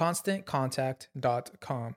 [0.00, 1.92] ConstantContact.com.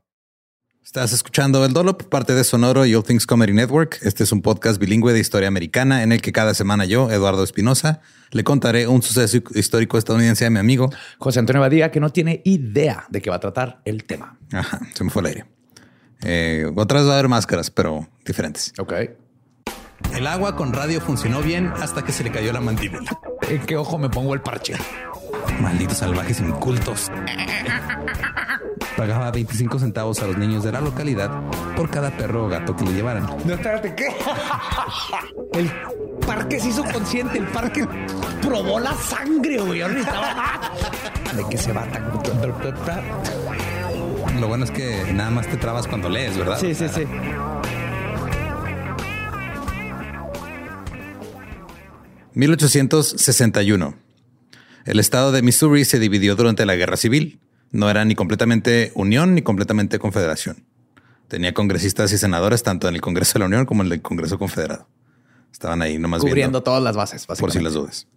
[0.84, 4.00] Estás escuchando El Dolop, parte de Sonoro y All Things Comedy Network.
[4.02, 7.42] Este es un podcast bilingüe de historia americana en el que cada semana yo, Eduardo
[7.46, 8.02] Espinosa,
[8.32, 12.42] le contaré un suceso histórico estadounidense a mi amigo José Antonio Badía, que no tiene
[12.44, 14.38] idea de qué va a tratar el tema.
[14.52, 15.46] Ajá, se me fue el aire.
[16.24, 18.74] Eh, otras va a haber máscaras, pero diferentes.
[18.80, 18.94] Ok.
[20.14, 23.18] El agua con radio funcionó bien hasta que se le cayó la mandíbula.
[23.50, 24.76] ¿En qué ojo me pongo el parche?
[25.62, 27.10] Malditos salvajes incultos.
[29.04, 31.30] Pagaba 25 centavos a los niños de la localidad
[31.76, 33.26] por cada perro o gato que le llevaran.
[33.44, 34.16] No, espérate, ¿qué?
[35.60, 35.70] El
[36.26, 37.86] parque se hizo consciente, el parque
[38.42, 39.80] probó la sangre, güey.
[39.82, 42.10] ¿De qué se va tan...
[44.40, 46.58] Lo bueno es que nada más te trabas cuando lees, ¿verdad?
[46.58, 47.04] Sí, sí, sí.
[52.36, 53.98] 1861.
[54.86, 57.42] El estado de Missouri se dividió durante la Guerra Civil.
[57.74, 60.64] No era ni completamente unión ni completamente confederación.
[61.28, 64.38] Tenía congresistas y senadores tanto en el Congreso de la Unión como en el Congreso
[64.38, 64.88] Confederado.
[65.52, 68.08] Estaban ahí nomás Cubriendo todas las bases, por si las dudas.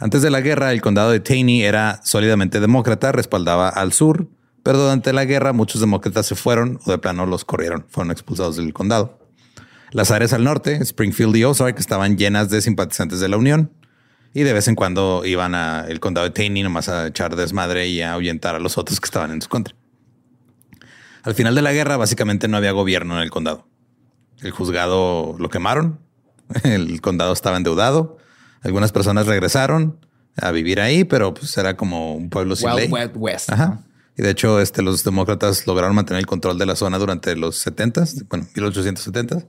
[0.00, 4.28] Antes de la guerra, el condado de Taney era sólidamente demócrata, respaldaba al sur,
[4.62, 8.56] pero durante la guerra muchos demócratas se fueron o de plano los corrieron, fueron expulsados
[8.56, 9.18] del condado.
[9.92, 13.70] Las áreas al norte, Springfield y Ozark, estaban llenas de simpatizantes de la Unión
[14.36, 18.02] y de vez en cuando iban al condado de Taney nomás a echar desmadre y
[18.02, 19.74] a ahuyentar a los otros que estaban en su contra.
[21.22, 23.66] Al final de la guerra, básicamente no había gobierno en el condado.
[24.42, 26.00] El juzgado lo quemaron,
[26.64, 28.18] el condado estaba endeudado,
[28.60, 30.04] algunas personas regresaron
[30.36, 32.90] a vivir ahí, pero pues era como un pueblo sin ley.
[33.14, 33.50] West.
[33.50, 33.84] Ajá.
[34.18, 37.56] Y de hecho, este, los demócratas lograron mantener el control de la zona durante los
[37.56, 39.46] 70, bueno, 1870.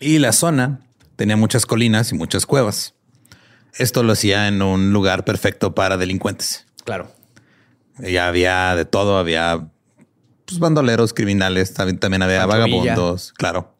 [0.00, 0.87] Y la zona
[1.18, 2.94] tenía muchas colinas y muchas cuevas.
[3.76, 6.64] Esto lo hacía en un lugar perfecto para delincuentes.
[6.84, 7.12] Claro.
[7.98, 9.68] Ya había de todo, había
[10.46, 13.74] pues, bandoleros, criminales, también, también había vagabundos, claro.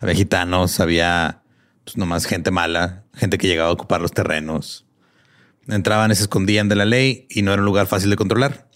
[0.00, 1.42] Había gitanos, había
[1.84, 4.84] pues, nomás gente mala, gente que llegaba a ocupar los terrenos.
[5.68, 8.68] Entraban y se escondían de la ley y no era un lugar fácil de controlar.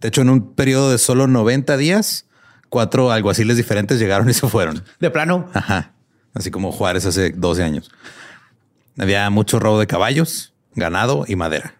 [0.00, 2.26] De hecho, en un periodo de solo 90 días,
[2.70, 4.82] cuatro alguaciles diferentes llegaron y se fueron.
[4.98, 5.50] De plano.
[5.52, 5.93] Ajá
[6.34, 7.90] así como Juárez hace 12 años.
[8.98, 11.76] Había mucho robo de caballos, ganado y madera.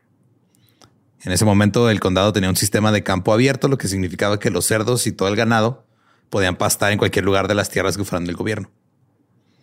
[1.22, 4.50] En ese momento el condado tenía un sistema de campo abierto, lo que significaba que
[4.50, 5.86] los cerdos y todo el ganado
[6.28, 8.70] podían pastar en cualquier lugar de las tierras que fueran del gobierno.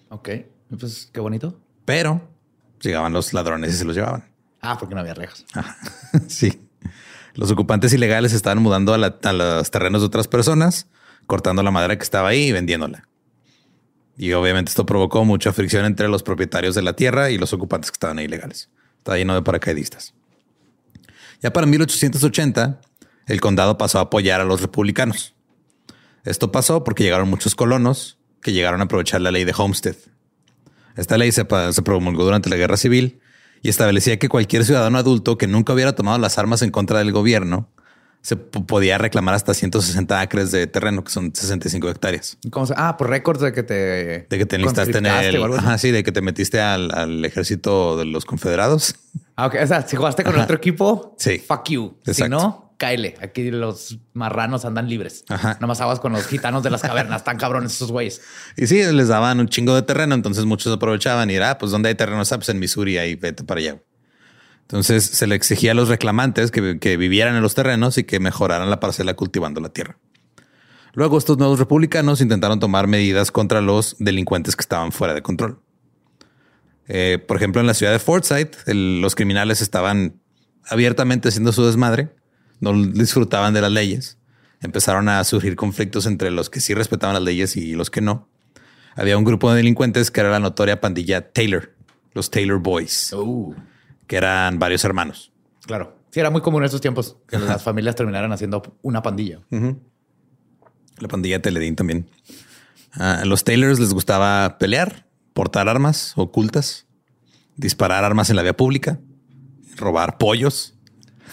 [0.10, 0.30] Ok,
[0.80, 1.60] pues qué bonito.
[1.86, 2.22] Pero
[2.82, 4.26] llegaban los ladrones y se los llevaban.
[4.62, 5.46] Ah, porque no había rejas.
[6.28, 6.68] sí.
[7.34, 10.88] Los ocupantes ilegales estaban mudando a, a los terrenos de otras personas,
[11.28, 13.08] cortando la madera que estaba ahí y vendiéndola.
[14.22, 17.90] Y obviamente esto provocó mucha fricción entre los propietarios de la tierra y los ocupantes
[17.90, 18.70] que estaban ahí ilegales.
[19.00, 20.14] Está lleno de paracaidistas.
[21.42, 22.82] Ya para 1880,
[23.26, 25.34] el condado pasó a apoyar a los republicanos.
[26.24, 29.96] Esto pasó porque llegaron muchos colonos que llegaron a aprovechar la ley de Homestead.
[30.96, 33.22] Esta ley se, se promulgó durante la Guerra Civil
[33.64, 37.12] y establecía que cualquier ciudadano adulto que nunca hubiera tomado las armas en contra del
[37.12, 37.72] gobierno
[38.22, 42.38] se podía reclamar hasta 160 acres de terreno, que son 65 hectáreas.
[42.52, 43.74] ¿Cómo se- Ah, por récords de que te.
[44.30, 45.44] De que te enlistaste en el...
[45.56, 48.96] Ajá, sí, de que te metiste al, al ejército de los confederados.
[49.38, 49.56] Ah, ok.
[49.64, 51.40] O sea, si jugaste con otro equipo, Sí.
[51.40, 51.98] fuck you.
[52.06, 53.16] Si no, cáele.
[53.22, 55.24] Aquí los marranos andan libres.
[55.30, 55.58] Ajá.
[55.60, 57.24] Nomás aguas con los gitanos de las cavernas.
[57.24, 58.22] Tan cabrones esos güeyes.
[58.56, 61.72] Y sí, les daban un chingo de terreno, entonces muchos aprovechaban y era, ah, pues
[61.72, 62.22] ¿dónde hay terreno?
[62.22, 63.82] Ah, pues en Missouri, ahí vete para allá.
[64.72, 68.70] Entonces se le exigía a los reclamantes que, vivieran en los terrenos y que mejoraran
[68.70, 69.98] la parcela cultivando la tierra.
[70.94, 75.60] Luego estos nuevos republicanos intentaron tomar medidas contra los delincuentes que estaban fuera de control.
[76.88, 80.22] Eh, por ejemplo, en la ciudad de Forsyth, los criminales estaban
[80.70, 82.16] abiertamente haciendo su desmadre,
[82.62, 84.20] no disfrutaban de las leyes.
[84.62, 88.30] Empezaron a surgir conflictos entre los que sí respetaban las leyes y los que no.
[88.96, 91.74] Había un grupo de delincuentes que era la notoria pandilla Taylor,
[92.14, 93.54] los Taylor Boys, Uh,
[94.12, 95.32] que eran varios hermanos.
[95.66, 95.96] claro.
[96.10, 99.40] Sí, era muy común en esos tiempos que las familias terminaran haciendo una pandilla.
[100.98, 102.10] La pandilla Teledín también.
[102.92, 106.86] A los Taylors les gustaba pelear, portar armas ocultas,
[107.56, 109.00] disparar armas en la vía pública,
[109.78, 110.78] robar pollos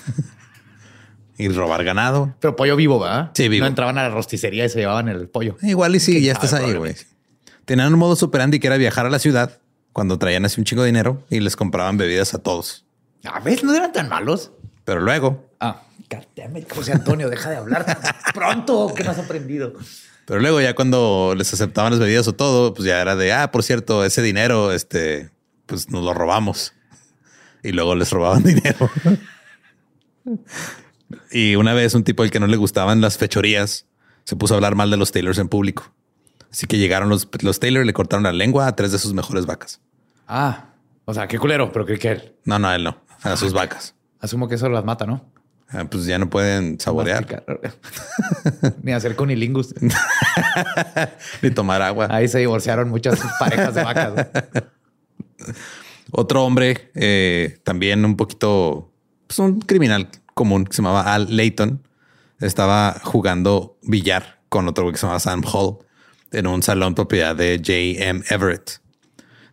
[1.36, 2.36] y robar ganado.
[2.38, 3.32] Pero pollo vivo, ¿verdad?
[3.34, 3.64] Sí, vivo.
[3.64, 5.56] No entraban a la rosticería y se llevaban el pollo.
[5.62, 6.94] Igual y sí, ¿Quién ya estás ahí, güey.
[7.64, 9.60] Tenían un modo superandi que era viajar a la ciudad
[9.98, 12.84] cuando traían así un chingo de dinero y les compraban bebidas a todos.
[13.24, 14.52] A ver, no eran tan malos.
[14.84, 17.98] Pero luego, Ah, goddammit, José Antonio, deja de hablar tan
[18.32, 19.72] pronto que no has aprendido.
[20.24, 23.50] pero luego ya cuando les aceptaban las bebidas o todo, pues ya era de, ah,
[23.50, 25.30] por cierto, ese dinero, este,
[25.66, 26.74] pues nos lo robamos.
[27.64, 28.88] Y luego les robaban dinero.
[31.32, 33.86] y una vez un tipo al que no le gustaban las fechorías
[34.22, 35.92] se puso a hablar mal de los Taylors en público.
[36.52, 39.12] Así que llegaron los, los Taylor y le cortaron la lengua a tres de sus
[39.12, 39.80] mejores vacas.
[40.28, 40.66] Ah,
[41.06, 42.34] o sea, qué culero, pero creí que él.
[42.44, 43.94] No, no, él no, a sus vacas.
[44.20, 45.24] Asumo que eso las mata, ¿no?
[45.70, 47.44] Ah, pues ya no pueden saborear.
[48.82, 49.74] Ni hacer cunilingus.
[51.42, 52.08] ni tomar agua.
[52.10, 54.28] Ahí se divorciaron muchas parejas de vacas.
[56.10, 58.92] Otro hombre, eh, también un poquito,
[59.26, 61.86] pues un criminal común que se llamaba Al Layton,
[62.40, 65.78] estaba jugando billar con otro güey que se llamaba Sam Hall
[66.32, 68.22] en un salón propiedad de J.M.
[68.30, 68.80] Everett.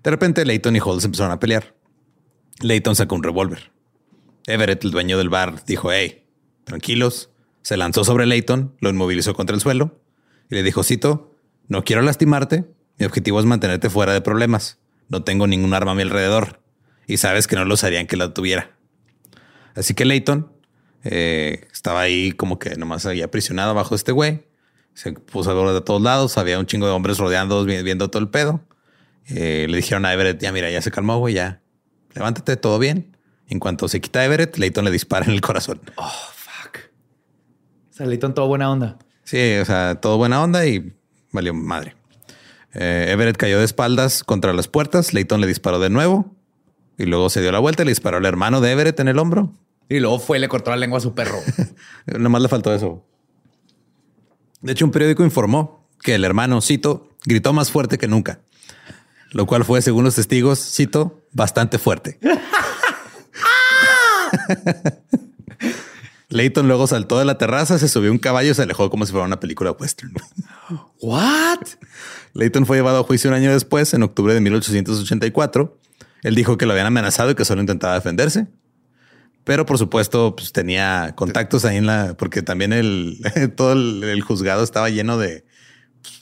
[0.05, 1.75] De repente Layton y Hall se empezaron a pelear.
[2.61, 3.71] Layton sacó un revólver.
[4.47, 6.23] Everett, el dueño del bar, dijo, hey,
[6.63, 7.31] tranquilos.
[7.63, 9.99] Se lanzó sobre Layton, lo inmovilizó contra el suelo
[10.51, 11.35] y le dijo, Cito,
[11.67, 12.65] no quiero lastimarte.
[12.99, 14.77] Mi objetivo es mantenerte fuera de problemas.
[15.09, 16.61] No tengo ningún arma a mi alrededor
[17.07, 18.77] y sabes que no los harían que la tuviera.
[19.73, 20.51] Así que Layton
[21.03, 24.45] eh, estaba ahí como que nomás había aprisionado bajo este güey.
[24.93, 26.37] Se puso a de todos lados.
[26.37, 28.61] Había un chingo de hombres rodeando, vi- viendo todo el pedo.
[29.27, 31.61] Eh, le dijeron a Everett, ya mira, ya se calmó, güey, ya.
[32.13, 33.17] Levántate, todo bien.
[33.47, 35.81] En cuanto se quita Everett, Layton le dispara en el corazón.
[35.95, 36.79] Fuck.
[37.91, 38.97] Salito en toda buena onda.
[39.23, 40.93] Sí, o sea, todo buena onda y
[41.31, 41.95] valió madre.
[42.73, 45.13] Eh, Everett cayó de espaldas contra las puertas.
[45.13, 46.35] Layton le disparó de nuevo
[46.97, 49.19] y luego se dio la vuelta y le disparó al hermano de Everett en el
[49.19, 49.53] hombro.
[49.89, 51.37] Y luego fue y le cortó la lengua a su perro.
[52.05, 53.05] Nomás le faltó eso.
[54.61, 58.41] De hecho, un periódico informó que el hermano, cito, gritó más fuerte que nunca,
[59.31, 62.19] lo cual fue, según los testigos, cito, bastante fuerte.
[66.29, 69.05] Layton luego saltó de la terraza, se subió a un caballo y se alejó como
[69.05, 70.13] si fuera una película western.
[70.99, 71.59] What?
[72.33, 75.79] Layton fue llevado a juicio un año después, en octubre de 1884.
[76.23, 78.47] Él dijo que lo habían amenazado y que solo intentaba defenderse.
[79.43, 83.19] Pero por supuesto, pues tenía contactos ahí en la, porque también el,
[83.55, 85.45] todo el, el juzgado estaba lleno de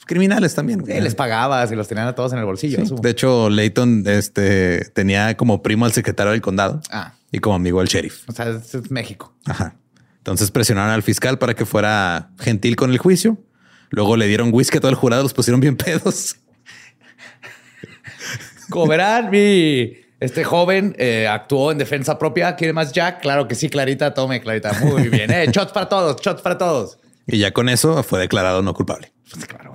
[0.06, 0.84] criminales también.
[0.84, 2.78] Sí, les pagabas y los tenían a todos en el bolsillo.
[2.82, 7.80] De hecho, Layton este, tenía como primo al secretario del condado Ah, y como amigo
[7.80, 8.28] al sheriff.
[8.28, 9.34] o sea, es, es México.
[9.46, 9.76] Ajá.
[10.18, 13.38] Entonces presionaron al fiscal para que fuera gentil con el juicio.
[13.90, 16.36] Luego le dieron whisky a todo el jurado, los pusieron bien pedos.
[18.88, 22.56] Verán, mi este joven eh, actuó en defensa propia.
[22.56, 23.20] ¿Quiere más Jack?
[23.20, 24.14] Claro que sí, Clarita.
[24.14, 24.72] Tome, Clarita.
[24.80, 25.30] Muy bien.
[25.30, 26.98] Eh, shots para todos, shots para todos.
[27.26, 29.12] Y ya con eso fue declarado no culpable.
[29.30, 29.73] Pues claro.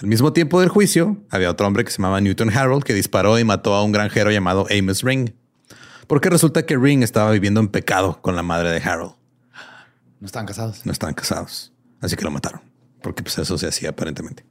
[0.00, 3.38] Al mismo tiempo del juicio, había otro hombre que se llamaba Newton Harold que disparó
[3.38, 5.32] y mató a un granjero llamado Amos Ring.
[6.06, 9.12] Porque resulta que Ring estaba viviendo en pecado con la madre de Harold.
[10.18, 10.86] No estaban casados.
[10.86, 11.74] No estaban casados.
[12.00, 12.62] Así que lo mataron.
[13.02, 14.46] Porque pues eso se hacía aparentemente.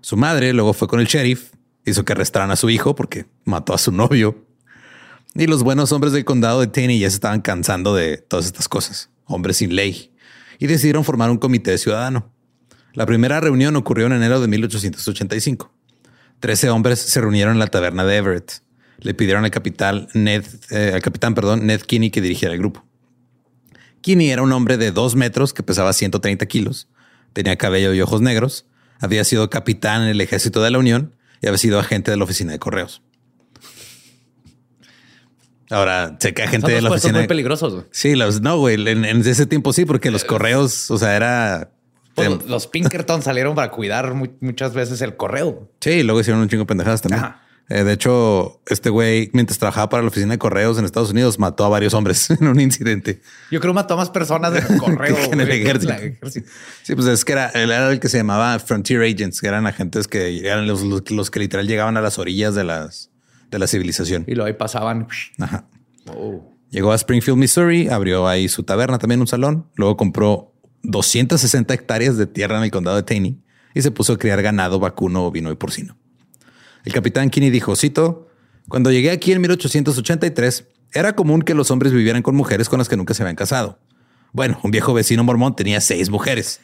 [0.00, 1.50] Su madre luego fue con el sheriff,
[1.84, 4.46] hizo que arrestaran a su hijo porque mató a su novio.
[5.34, 8.68] Y los buenos hombres del condado de Taney ya se estaban cansando de todas estas
[8.68, 10.14] cosas, hombres sin ley,
[10.58, 12.32] y decidieron formar un comité ciudadano.
[12.94, 15.72] La primera reunión ocurrió en enero de 1885.
[16.40, 18.62] Trece hombres se reunieron en la taberna de Everett.
[19.00, 22.84] Le pidieron al capitán Ned, eh, al capitán, perdón, Ned Kinney que dirigiera el grupo.
[24.00, 26.88] Kinney era un hombre de dos metros que pesaba 130 kilos,
[27.32, 28.66] tenía cabello y ojos negros,
[29.00, 32.24] había sido capitán en el ejército de la Unión y había sido agente de la
[32.24, 33.02] oficina de correos.
[35.70, 37.18] Ahora, sé que gente Son de la oficina.
[37.18, 37.84] muy peligrosos.
[37.90, 38.74] Sí, los no, güey.
[38.88, 41.70] En, en ese tiempo sí, porque los correos, o sea, era.
[42.18, 45.70] Pues, los Pinkerton salieron para cuidar mu- muchas veces el correo.
[45.80, 47.24] sí, y luego hicieron un chingo de pendejadas también.
[47.24, 47.42] Ajá.
[47.70, 51.38] Eh, de hecho, este güey, mientras trabajaba para la oficina de correos en Estados Unidos,
[51.38, 53.20] mató a varios hombres en un incidente.
[53.50, 55.14] Yo creo que mató a más personas en el correo.
[55.16, 55.92] Que en el ejército.
[56.82, 59.66] Sí, pues es que era, él era el que se llamaba Frontier Agents, que eran
[59.66, 63.10] agentes que eran los, los- los que literal llegaban a las orillas de las
[63.50, 64.24] de la civilización.
[64.26, 65.06] Y luego ahí pasaban.
[65.38, 65.66] Ajá.
[66.06, 66.54] Oh.
[66.70, 69.66] Llegó a Springfield, Missouri, abrió ahí su taberna, también un salón.
[69.74, 73.38] Luego compró 260 hectáreas de tierra en el condado de Taney
[73.74, 75.96] y se puso a criar ganado, vacuno, ovino y porcino.
[76.84, 78.28] El capitán Kinney dijo, cito,
[78.68, 82.88] cuando llegué aquí en 1883, era común que los hombres vivieran con mujeres con las
[82.88, 83.78] que nunca se habían casado.
[84.32, 86.60] Bueno, un viejo vecino mormón tenía seis mujeres.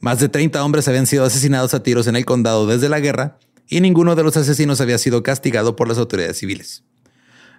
[0.00, 3.38] Más de 30 hombres habían sido asesinados a tiros en el condado desde la guerra
[3.68, 6.84] y ninguno de los asesinos había sido castigado por las autoridades civiles.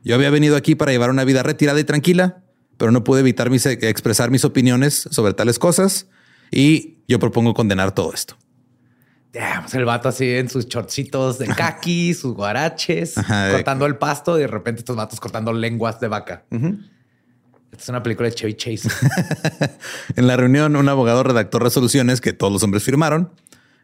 [0.04, 2.44] Yo había venido aquí para llevar una vida retirada y tranquila,
[2.78, 6.08] pero no pude evitar mis- expresar mis opiniones sobre tales cosas
[6.52, 8.36] y yo propongo condenar todo esto.
[9.62, 13.98] Pues el vato así en sus shortcitos de kaki, sus guaraches, Ajá, de- cortando el
[13.98, 16.46] pasto y de repente estos vatos cortando lenguas de vaca.
[16.50, 18.90] Esta es una película de Chevy Chase.
[20.16, 23.32] En la reunión, un abogado redactó resoluciones que todos los hombres firmaron,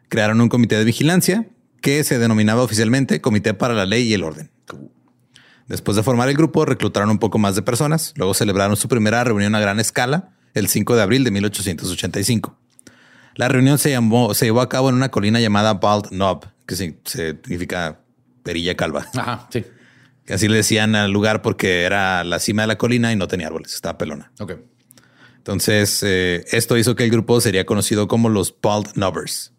[0.08, 1.46] crearon un comité de vigilancia
[1.80, 4.50] que se denominaba oficialmente Comité para la Ley y el Orden.
[5.68, 8.12] Después de formar el grupo, reclutaron un poco más de personas.
[8.16, 12.58] Luego celebraron su primera reunión a gran escala el 5 de abril de 1885.
[13.36, 16.74] La reunión se, llamó, se llevó a cabo en una colina llamada Bald Knob, que
[16.76, 16.98] sig-
[17.42, 18.00] significa
[18.42, 19.06] perilla calva.
[19.14, 19.64] Ajá, sí.
[20.24, 23.26] Que Así le decían al lugar porque era la cima de la colina y no
[23.26, 24.30] tenía árboles, estaba pelona.
[24.38, 24.52] Ok.
[25.38, 29.52] Entonces, eh, esto hizo que el grupo sería conocido como los Bald Knobbers.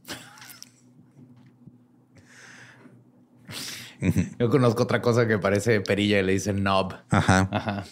[4.39, 6.93] Yo conozco otra cosa que parece perilla y le dicen knob.
[7.09, 7.49] Ajá.
[7.51, 7.83] Ajá.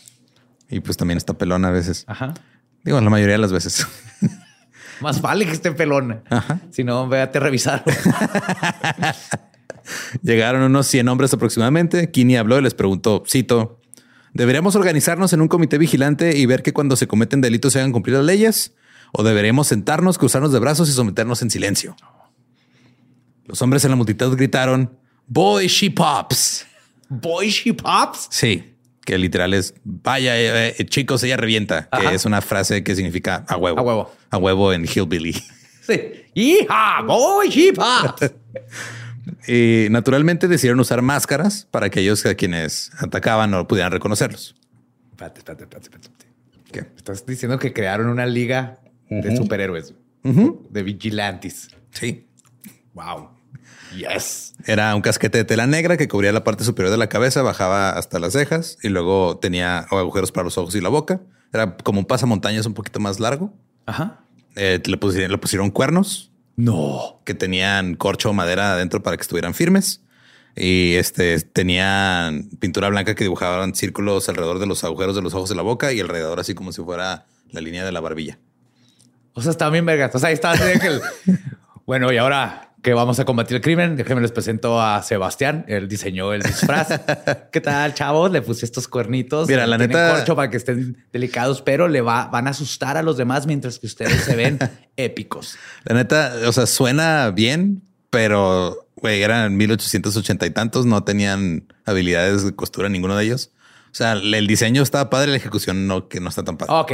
[0.69, 2.05] Y pues también está pelona a veces.
[2.07, 2.33] Ajá.
[2.83, 3.87] Digo, la mayoría de las veces.
[5.01, 6.23] Más vale que esté pelón.
[6.71, 7.83] Si no, véate a revisar.
[10.21, 12.11] Llegaron unos 100 hombres aproximadamente.
[12.11, 13.81] Kinney habló y les preguntó, cito,
[14.33, 17.91] ¿deberíamos organizarnos en un comité vigilante y ver que cuando se cometen delitos se hagan
[17.91, 18.73] cumplir las leyes?
[19.11, 21.95] ¿O deberíamos sentarnos, cruzarnos de brazos y someternos en silencio?
[23.45, 26.65] Los hombres en la multitud gritaron, Boy, she pops.
[27.09, 28.27] Boy, she pops.
[28.29, 28.75] Sí,
[29.05, 33.45] que literal es, vaya, eh, eh, chicos, ella revienta, que es una frase que significa
[33.47, 33.79] a huevo.
[33.79, 34.11] A huevo.
[34.29, 35.33] A huevo en Hillbilly.
[35.85, 35.99] Sí.
[36.33, 37.01] ¡Hija!
[37.05, 38.31] ¡Boy, she pops!
[39.47, 44.55] Y naturalmente decidieron usar máscaras para que ellos a quienes atacaban no pudieran reconocerlos.
[45.11, 46.25] espérate, espérate, espérate, espérate.
[46.71, 46.79] ¿Qué?
[46.97, 51.69] Estás diciendo que crearon una liga de superhéroes, de vigilantes.
[51.91, 52.25] Sí.
[52.93, 53.29] Wow.
[53.95, 54.53] Yes.
[54.65, 57.91] Era un casquete de tela negra que cubría la parte superior de la cabeza, bajaba
[57.91, 61.21] hasta las cejas y luego tenía agujeros para los ojos y la boca.
[61.51, 63.53] Era como un pasamontañas un poquito más largo.
[63.85, 64.21] Ajá.
[64.55, 67.21] Eh, le, pusieron, le pusieron cuernos No.
[67.25, 70.01] que tenían corcho o madera adentro para que estuvieran firmes.
[70.55, 75.49] Y este tenían pintura blanca que dibujaban círculos alrededor de los agujeros de los ojos
[75.49, 78.37] de la boca y alrededor así como si fuera la línea de la barbilla.
[79.33, 80.13] O sea, está bien vergas.
[80.13, 80.53] O sea, ahí está
[81.85, 85.63] Bueno, y ahora que vamos a combatir el crimen, déjenme les presento a Sebastián.
[85.69, 86.89] Él diseñó el disfraz.
[87.51, 88.29] ¿Qué tal, chavos?
[88.29, 89.47] Le puse estos cuernitos.
[89.47, 92.97] Mira, la Tienen neta- corcho para que estén delicados, pero le va, van a asustar
[92.97, 94.59] a los demás mientras que ustedes se ven
[94.97, 95.55] épicos.
[95.85, 102.43] La neta, o sea, suena bien, pero güey, eran 1880 y tantos, no tenían habilidades
[102.43, 103.51] de costura ninguno de ellos.
[103.93, 106.73] O sea, el diseño estaba padre, la ejecución no, que no está tan padre.
[106.73, 106.91] Ok.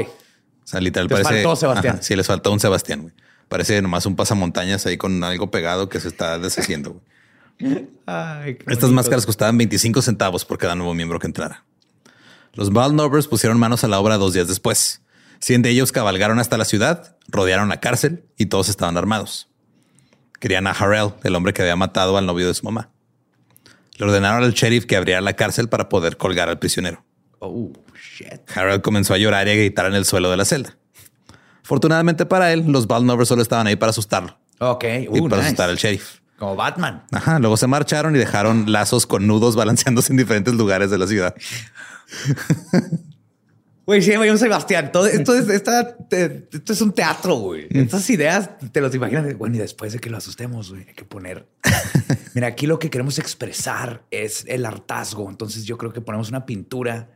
[0.64, 1.44] O sea, literal Les parece.
[1.44, 1.94] faltó Sebastián.
[1.96, 3.14] Ajá, sí, les faltó un Sebastián, güey.
[3.50, 7.02] Parece nomás un pasamontañas ahí con algo pegado que se está deshaciendo.
[8.06, 11.66] Ay, Estas máscaras costaban 25 centavos por cada nuevo miembro que entrara.
[12.54, 15.02] Los Baldnovers pusieron manos a la obra dos días después.
[15.40, 19.48] Cien de ellos cabalgaron hasta la ciudad, rodearon la cárcel y todos estaban armados.
[20.40, 22.90] Querían a Harrell, el hombre que había matado al novio de su mamá.
[23.98, 27.04] Le ordenaron al sheriff que abriera la cárcel para poder colgar al prisionero.
[27.40, 28.42] Oh, shit.
[28.54, 30.79] Harold comenzó a llorar y a gritar en el suelo de la celda.
[31.70, 34.84] Afortunadamente para él, los Baldnovers solo estaban ahí para asustarlo Ok.
[35.04, 35.50] y Uh, para nice.
[35.50, 36.16] asustar al sheriff.
[36.40, 37.04] Como Batman.
[37.12, 41.06] Ajá, luego se marcharon y dejaron lazos con nudos balanceándose en diferentes lugares de la
[41.06, 41.36] ciudad.
[43.86, 44.92] Güey, sí, güey, un Sebastián.
[44.92, 47.68] Todo, esto, es, esta, te- esto es un teatro, güey.
[47.72, 49.36] Estas ideas te los imaginas.
[49.38, 51.48] Bueno, y después de que lo asustemos, güey, hay que poner.
[52.36, 55.28] Mira, aquí lo que queremos expresar es el hartazgo.
[55.30, 57.10] Entonces, yo creo que ponemos una pintura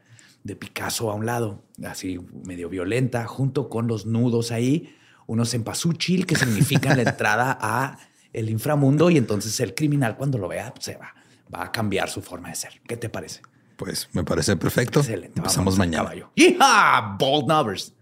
[0.43, 4.95] de Picasso a un lado, así medio violenta, junto con los nudos ahí,
[5.25, 7.97] unos cempasúchil que significan la entrada a
[8.33, 9.09] el inframundo.
[9.09, 11.13] Y entonces el criminal, cuando lo vea, pues, se va,
[11.53, 12.81] va a cambiar su forma de ser.
[12.88, 13.41] ¿Qué te parece?
[13.77, 15.00] Pues me parece perfecto.
[15.00, 15.39] Excelente.
[15.39, 16.12] Empezamos mañana.
[16.35, 17.17] ¡Yeehaw!
[17.17, 17.93] Bold numbers.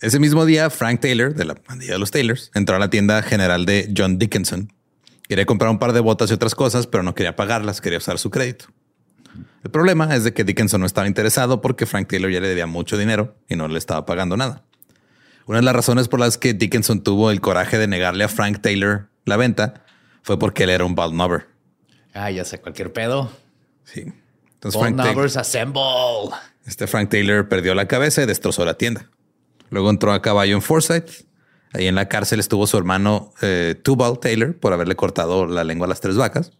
[0.00, 3.22] Ese mismo día, Frank Taylor, de la pandilla de los Taylors, entró a la tienda
[3.22, 4.72] general de John Dickinson.
[5.28, 8.18] Quería comprar un par de botas y otras cosas, pero no quería pagarlas, quería usar
[8.18, 8.66] su crédito.
[9.62, 12.66] El problema es de que Dickinson no estaba interesado porque Frank Taylor ya le debía
[12.66, 14.62] mucho dinero y no le estaba pagando nada.
[15.46, 18.60] Una de las razones por las que Dickinson tuvo el coraje de negarle a Frank
[18.60, 19.84] Taylor la venta
[20.22, 21.46] fue porque él era un bald knobber.
[22.14, 23.30] Ah, ya sé, cualquier pedo.
[23.84, 24.04] Sí.
[24.54, 25.82] Entonces Bold Frank assemble.
[26.64, 29.10] este Frank Taylor perdió la cabeza y destrozó la tienda.
[29.70, 31.26] Luego entró a caballo en Forsyth.
[31.72, 35.86] Ahí en la cárcel estuvo su hermano eh, Tubal Taylor por haberle cortado la lengua
[35.86, 36.52] a las tres vacas.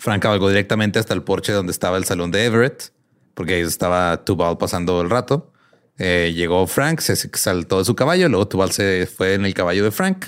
[0.00, 2.90] Frank cabalgó directamente hasta el porche donde estaba el salón de Everett,
[3.34, 5.52] porque ahí estaba Tubal pasando el rato.
[5.98, 9.84] Eh, llegó Frank, se saltó de su caballo, luego Tubal se fue en el caballo
[9.84, 10.24] de Frank.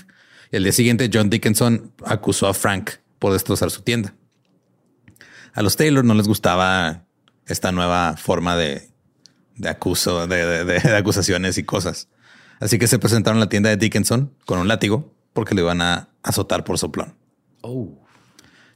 [0.51, 4.15] El día siguiente John Dickinson acusó a Frank por destrozar su tienda.
[5.55, 7.07] A los Taylor no les gustaba
[7.47, 8.91] esta nueva forma de,
[9.57, 12.09] de acuso, de, acusaciones y cosas.
[12.61, 15.81] Así que se presentaron en la tienda de Dickinson con un látigo porque le iban
[15.81, 17.15] a azotar por soplón.
[17.63, 18.02] Oh.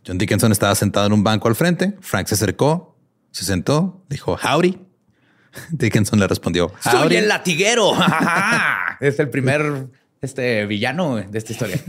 [0.06, 1.94] John Dickinson estaba sentado en un banco al frente.
[2.00, 2.96] Frank se acercó,
[3.32, 4.78] se sentó, dijo howdy.
[5.70, 7.16] Dickinson le respondió Soy howdy.
[7.16, 7.92] el latiguero.
[9.00, 9.88] es el primer
[10.20, 11.80] este, villano de esta historia.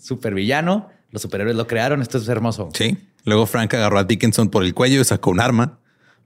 [0.00, 0.88] Super villano.
[1.10, 2.02] Los superhéroes lo crearon.
[2.02, 2.70] Esto es hermoso.
[2.74, 2.98] Sí.
[3.24, 5.78] Luego Frank agarró a Dickinson por el cuello y sacó un arma.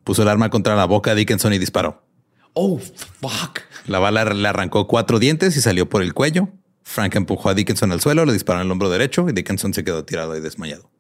[0.03, 2.07] Puso el arma contra la boca de Dickinson y disparó.
[2.53, 3.61] Oh, fuck.
[3.87, 6.49] La bala le arrancó cuatro dientes y salió por el cuello.
[6.83, 9.85] Frank empujó a Dickinson al suelo, le disparó en el hombro derecho y Dickinson se
[9.85, 10.91] quedó tirado y desmayado.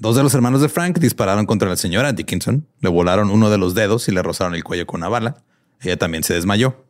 [0.00, 3.58] Dos de los hermanos de Frank dispararon contra la señora Dickinson, le volaron uno de
[3.58, 5.42] los dedos y le rozaron el cuello con una bala.
[5.80, 6.84] Ella también se desmayó.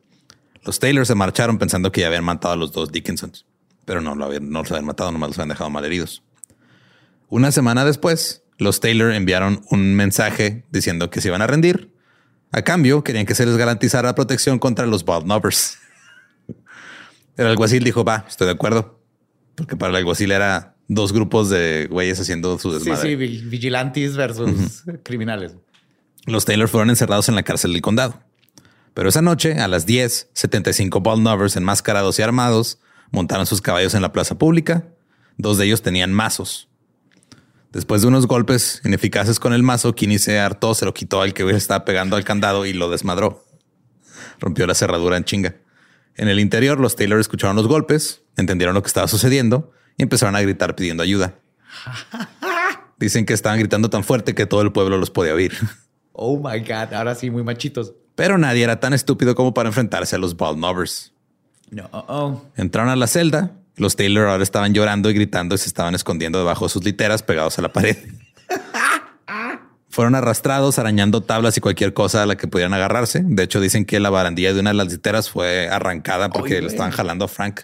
[0.63, 3.47] Los Taylor se marcharon pensando que ya habían matado a los dos Dickinsons,
[3.85, 6.21] pero no, lo habían, no los habían matado, nomás los habían dejado malheridos.
[7.29, 11.91] Una semana después, los Taylor enviaron un mensaje diciendo que se iban a rendir.
[12.51, 15.79] A cambio, querían que se les garantizara protección contra los bald numbers.
[17.37, 18.99] El alguacil dijo, va, estoy de acuerdo.
[19.55, 23.09] Porque para el alguacil era dos grupos de güeyes haciendo su Sí, desmadre.
[23.09, 25.55] sí, vi- vigilantes versus criminales.
[26.25, 28.21] Los Taylor fueron encerrados en la cárcel del condado.
[28.93, 32.79] Pero esa noche, a las 10, 75 bald numbers enmascarados y armados
[33.11, 34.87] montaron sus caballos en la plaza pública.
[35.37, 36.67] Dos de ellos tenían mazos.
[37.71, 41.33] Después de unos golpes ineficaces con el mazo, Kinney se hartó, se lo quitó al
[41.35, 43.45] que estaba pegando al candado y lo desmadró.
[44.39, 45.55] Rompió la cerradura en chinga.
[46.15, 50.35] En el interior, los Taylor escucharon los golpes, entendieron lo que estaba sucediendo y empezaron
[50.35, 51.35] a gritar pidiendo ayuda.
[52.97, 55.53] Dicen que estaban gritando tan fuerte que todo el pueblo los podía oír.
[56.21, 56.93] Oh my God.
[56.93, 57.93] Ahora sí, muy machitos.
[58.15, 61.13] Pero nadie era tan estúpido como para enfrentarse a los bald numbers.
[61.69, 61.87] No.
[61.93, 62.43] oh.
[62.57, 63.53] Entraron a la celda.
[63.77, 67.23] Los Taylor ahora estaban llorando y gritando y se estaban escondiendo debajo de sus literas
[67.23, 67.95] pegados a la pared.
[69.89, 73.21] Fueron arrastrados arañando tablas y cualquier cosa a la que pudieran agarrarse.
[73.23, 76.61] De hecho, dicen que la barandilla de una de las literas fue arrancada porque Ay,
[76.63, 77.61] le estaban jalando a Frank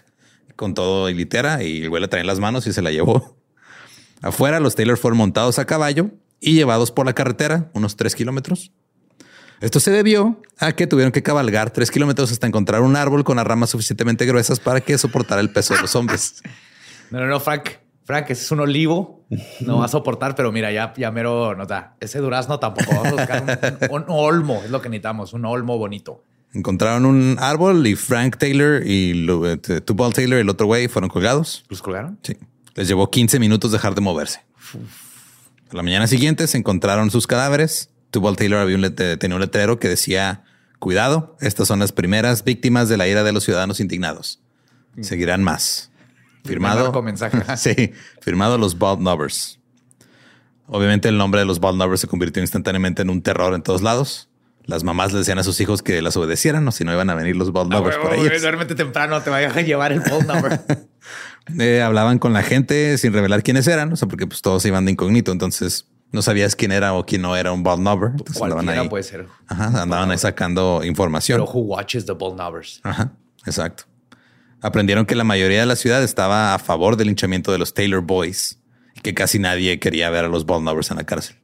[0.56, 2.90] con todo y litera y el güey le traía en las manos y se la
[2.90, 3.36] llevó.
[4.22, 8.72] Afuera, los Taylor fueron montados a caballo y llevados por la carretera unos tres kilómetros.
[9.60, 13.36] Esto se debió a que tuvieron que cabalgar tres kilómetros hasta encontrar un árbol con
[13.36, 16.42] las ramas suficientemente gruesas para que soportara el peso de los hombres.
[17.08, 17.68] No, no, no, Frank.
[18.02, 19.24] Frank, ese es un olivo.
[19.60, 21.94] No va a soportar, pero mira, ya, ya mero nota.
[22.00, 22.90] Ese durazno tampoco.
[22.90, 24.60] Vamos a buscar un, un olmo.
[24.64, 25.32] Es lo que necesitamos.
[25.32, 26.24] Un olmo bonito.
[26.56, 31.10] Encontraron un árbol y Frank Taylor y eh, Tubal Taylor y el otro güey fueron
[31.10, 31.66] colgados.
[31.68, 32.18] ¿Los colgaron?
[32.22, 32.38] Sí.
[32.74, 34.40] Les llevó 15 minutos dejar de moverse.
[35.70, 37.90] A la mañana siguiente se encontraron sus cadáveres.
[38.10, 40.44] Tubal Taylor había un tenía un letrero que decía,
[40.78, 44.40] cuidado, estas son las primeras víctimas de la ira de los ciudadanos indignados.
[45.02, 45.90] Seguirán más.
[46.42, 47.02] Firmado.
[47.02, 47.36] mensaje.
[47.58, 47.92] sí,
[48.22, 49.58] firmado los Bald Nubbers.
[50.68, 53.82] Obviamente el nombre de los Bald Nubbers se convirtió instantáneamente en un terror en todos
[53.82, 54.30] lados.
[54.66, 57.14] Las mamás le decían a sus hijos que las obedecieran o si no iban a
[57.14, 58.42] venir los Bald Ah, Nubbers por ellas.
[58.42, 60.60] Duérmete temprano, te vaya a llevar el phone number.
[61.60, 64.84] Eh, hablaban con la gente sin revelar quiénes eran, o sea, porque pues todos iban
[64.84, 68.10] de incógnito, entonces no sabías quién era o quién no era un bald number.
[68.10, 69.28] Entonces andaban Cualquiera ahí, puede ser.
[69.46, 71.38] ajá, andaban ahí sacando información.
[71.40, 72.80] Pero who watches the ball numbers?
[72.82, 73.12] Ajá,
[73.44, 73.84] exacto.
[74.60, 78.00] Aprendieron que la mayoría de la ciudad estaba a favor del linchamiento de los Taylor
[78.02, 78.58] Boys
[78.96, 81.36] y que casi nadie quería ver a los bald numbers en la cárcel.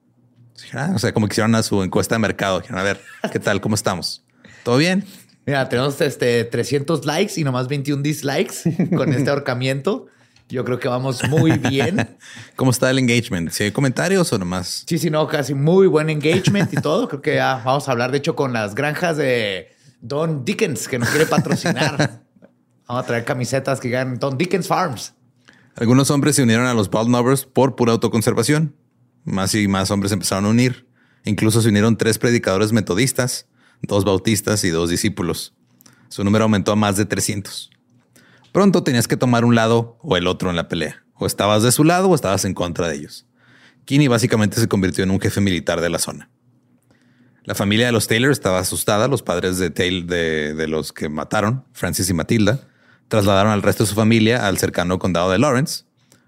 [0.72, 2.60] Ah, o sea, como que hicieron a su encuesta de mercado.
[2.60, 3.00] Dijeron, a ver,
[3.32, 3.60] ¿qué tal?
[3.60, 4.24] ¿Cómo estamos?
[4.64, 5.04] ¿Todo bien?
[5.44, 10.06] Mira, tenemos este 300 likes y nomás 21 dislikes con este ahorcamiento.
[10.48, 12.16] Yo creo que vamos muy bien.
[12.56, 13.50] ¿Cómo está el engagement?
[13.50, 14.84] ¿Si hay comentarios o nomás?
[14.86, 17.08] Sí, sí, no, casi muy buen engagement y todo.
[17.08, 19.68] Creo que ya vamos a hablar, de hecho, con las granjas de
[20.00, 22.22] Don Dickens, que nos quiere patrocinar.
[22.86, 25.14] vamos a traer camisetas que ganan Don Dickens Farms.
[25.74, 28.76] Algunos hombres se unieron a los Bald Novers por pura autoconservación.
[29.24, 30.86] Más y más hombres empezaron a unir.
[31.24, 33.46] Incluso se unieron tres predicadores metodistas,
[33.82, 35.54] dos bautistas y dos discípulos.
[36.08, 37.70] Su número aumentó a más de 300.
[38.52, 41.04] Pronto tenías que tomar un lado o el otro en la pelea.
[41.14, 43.26] O estabas de su lado o estabas en contra de ellos.
[43.84, 46.28] Kinney básicamente se convirtió en un jefe militar de la zona.
[47.44, 49.08] La familia de los Taylor estaba asustada.
[49.08, 52.68] Los padres de, Taylor, de, de los que mataron, Francis y Matilda,
[53.08, 55.84] trasladaron al resto de su familia al cercano condado de Lawrence.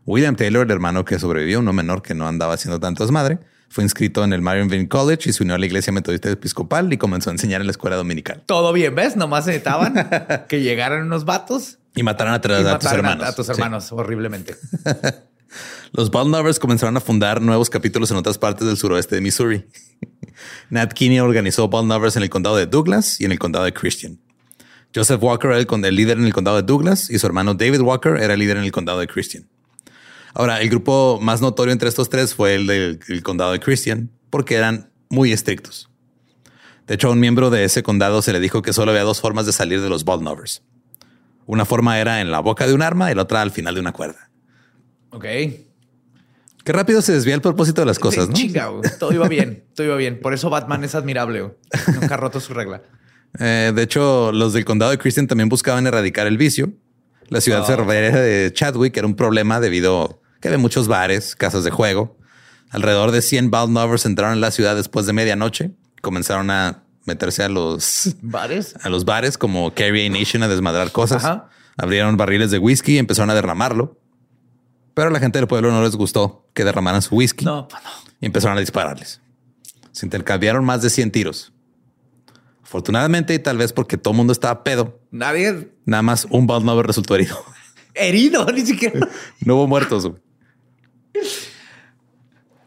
[0.07, 3.39] William Taylor, el hermano que sobrevivió, uno menor que no andaba haciendo tanto madre,
[3.69, 6.99] fue inscrito en el Marionville College y se unió a la iglesia metodista episcopal y
[6.99, 8.43] comenzó a enseñar en la escuela dominical.
[8.47, 9.17] Todo bien, ¿ves?
[9.17, 9.95] Nomás necesitaban
[10.49, 13.27] que llegaran unos vatos y mataran a, a, tus hermanos.
[13.27, 14.57] A, tus hermanos horriblemente.
[15.93, 19.65] Los Bald comenzaron a fundar nuevos capítulos en otras partes del suroeste de Missouri.
[20.71, 24.19] Nat Kinney organizó Bald en el condado de Douglas y en el condado de Christian.
[24.95, 28.17] Joseph Walker era el, líder en el condado de Douglas y su hermano David Walker
[28.17, 29.49] era el líder en el condado de Christian.
[30.35, 34.57] Ahora, el grupo más notorio entre estos tres fue el del condado de Christian, porque
[34.57, 35.89] eran muy estrictos.
[36.89, 39.21] De hecho, a un miembro de ese condado se le dijo que solo había dos
[39.21, 40.29] formas de salir de los Bald
[41.47, 43.81] Una forma era en la boca de un arma y la otra al final de
[43.81, 44.31] una cuerda.
[45.11, 45.25] Ok.
[46.65, 48.35] Qué rápido se desvía el propósito de las cosas, ¿no?
[48.35, 50.19] Chinga, todo iba bien, todo iba bien.
[50.21, 51.55] Por eso Batman es admirable.
[51.95, 52.83] Nunca ha roto su regla.
[53.39, 56.73] Eh, de hecho, los del condado de Christian también buscaban erradicar el vicio.
[57.29, 57.87] La ciudad oh.
[57.87, 62.19] de Chadwick era un problema debido que había muchos bares, casas de juego.
[62.69, 65.71] Alrededor de 100 Baldnovers entraron en la ciudad después de medianoche.
[66.03, 71.25] Comenzaron a meterse a los bares, a los bares como Carrie Nation a desmadrar cosas.
[71.79, 73.99] Abrieron barriles de whisky y empezaron a derramarlo.
[74.93, 77.47] Pero a la gente del pueblo no les gustó que derramaran su whisky.
[77.47, 77.91] No, pues no.
[78.21, 79.23] Y empezaron a dispararles.
[79.93, 81.55] Se intercambiaron más de 100 tiros.
[82.63, 85.01] Afortunadamente, y tal vez porque todo el mundo estaba pedo.
[85.11, 85.71] Nadie.
[85.87, 87.43] Nada más un Bald resultó herido.
[87.95, 89.09] Herido, ni siquiera.
[89.41, 90.11] no hubo muertos.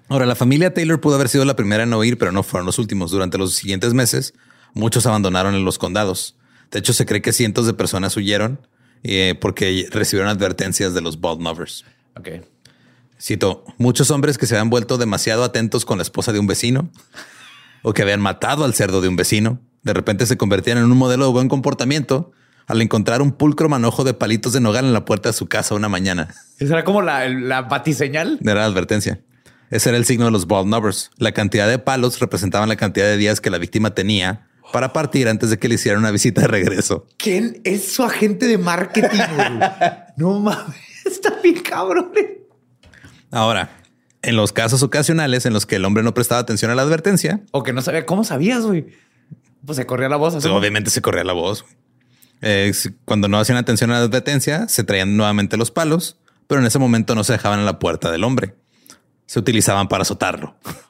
[0.10, 2.80] Ahora, la familia Taylor pudo haber sido la primera en oír, pero no fueron los
[2.80, 3.12] últimos.
[3.12, 4.34] Durante los siguientes meses,
[4.74, 6.38] muchos abandonaron en los condados.
[6.72, 8.66] De hecho, se cree que cientos de personas huyeron
[9.04, 11.86] eh, porque recibieron advertencias de los Bald Novers.
[12.18, 12.30] Ok.
[13.20, 16.90] Cito, muchos hombres que se habían vuelto demasiado atentos con la esposa de un vecino
[17.82, 20.98] o que habían matado al cerdo de un vecino de repente se convertían en un
[20.98, 22.32] modelo de buen comportamiento
[22.68, 25.76] al encontrar un pulcro manojo de palitos de nogal en la puerta de su casa
[25.76, 26.36] una mañana.
[26.60, 28.40] ¿Esa era como la, la batiseñal?
[28.42, 29.22] Era la advertencia.
[29.70, 31.12] Ese era el signo de los bald numbers.
[31.18, 35.28] La cantidad de palos representaban la cantidad de días que la víctima tenía para partir
[35.28, 37.06] antes de que le hiciera una visita de regreso.
[37.18, 39.20] ¿Quién es su agente de marketing?
[40.18, 42.12] no mames, está bien cabrón.
[43.32, 43.70] Ahora,
[44.22, 47.42] en los casos ocasionales en los que el hombre no prestaba atención a la advertencia
[47.52, 48.88] o que no sabía cómo sabías, güey.
[49.66, 50.46] Pues se corría la voz.
[50.46, 51.66] obviamente se corría la voz.
[52.42, 52.72] Eh,
[53.06, 56.18] cuando no hacían atención a la advertencia, se traían nuevamente los palos,
[56.48, 58.56] pero en ese momento no se dejaban en la puerta del hombre.
[59.26, 60.56] Se utilizaban para azotarlo.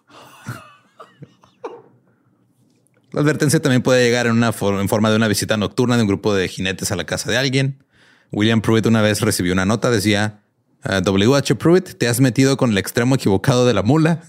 [3.12, 6.08] La advertencia también puede llegar en, una en forma de una visita nocturna de un
[6.08, 7.84] grupo de jinetes a la casa de alguien.
[8.32, 10.44] William Pruitt una vez recibió una nota, decía,
[10.84, 11.56] W.H.
[11.56, 14.22] Pruitt, te has metido con el extremo equivocado de la mula.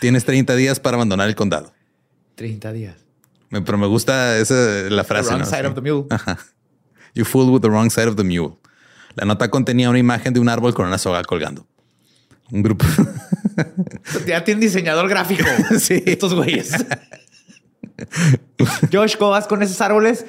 [0.00, 1.72] Tienes 30 días para abandonar el condado.
[2.34, 2.96] 30 días.
[3.48, 5.30] Pero me gusta esa, la frase.
[5.30, 6.06] The wrong side of the mule.
[7.14, 8.59] You fool with the wrong side of the mule.
[9.14, 11.66] La nota contenía una imagen de un árbol con una soga colgando.
[12.50, 12.84] Un grupo.
[14.26, 15.44] ya tiene diseñador gráfico.
[15.78, 16.02] sí.
[16.06, 16.72] Estos güeyes.
[18.92, 20.24] Josh, ¿cómo vas con esos árboles?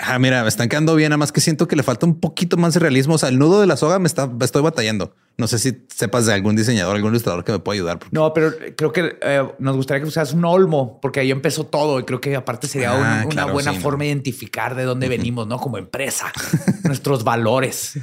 [0.00, 2.56] Ah, mira, me están quedando bien, nada más que siento que le falta un poquito
[2.56, 3.14] más de realismo.
[3.14, 5.14] O sea, el nudo de la soga me está, estoy batallando.
[5.36, 7.98] No sé si sepas de algún diseñador, algún ilustrador que me pueda ayudar.
[8.10, 12.00] No, pero creo que eh, nos gustaría que usaras un olmo, porque ahí empezó todo
[12.00, 15.58] y creo que aparte sería ah, una buena forma de identificar de dónde venimos, ¿no?
[15.58, 16.32] Como empresa,
[16.84, 17.98] nuestros valores.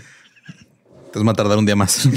[1.06, 2.08] Entonces va a tardar un día más.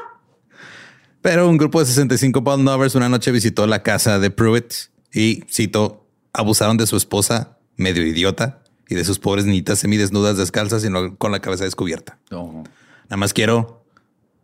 [1.22, 4.72] pero un grupo de 65 pound lovers una noche visitó la casa de Pruitt
[5.12, 8.59] y, cito, abusaron de su esposa medio idiota
[8.90, 12.18] y de sus pobres niñitas semidesnudas descalzas y con la cabeza descubierta.
[12.30, 13.84] Nada más quiero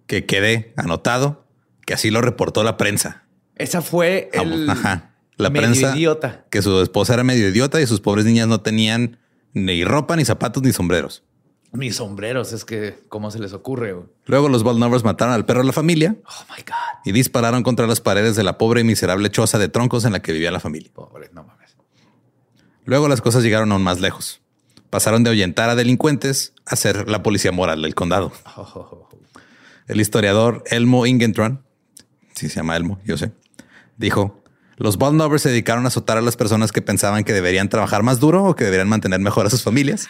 [0.06, 1.44] que quede anotado
[1.84, 3.24] que así lo reportó la prensa.
[3.56, 4.66] Esa fue el
[5.36, 6.46] La prensa idiota.
[6.50, 9.18] Que su esposa era medio idiota y sus pobres niñas no tenían
[9.52, 11.22] ni ropa, ni zapatos, ni sombreros.
[11.72, 13.94] Mis sombreros, es que cómo se les ocurre.
[14.26, 17.02] Luego los Baldnovers mataron al perro de la familia Oh my God.
[17.04, 20.22] y dispararon contra las paredes de la pobre y miserable choza de troncos en la
[20.22, 20.90] que vivía la familia.
[20.94, 21.46] Pobre, no.
[22.86, 24.40] Luego las cosas llegaron aún más lejos.
[24.90, 28.32] Pasaron de ahuyentar a delincuentes a ser la policía moral del condado.
[28.56, 29.08] Oh,
[29.88, 31.64] El historiador Elmo Ingentron,
[32.34, 33.32] sí se llama Elmo, yo sé,
[33.96, 34.42] dijo,
[34.76, 38.20] los Baldnovers se dedicaron a azotar a las personas que pensaban que deberían trabajar más
[38.20, 40.06] duro o que deberían mantener mejor a sus familias.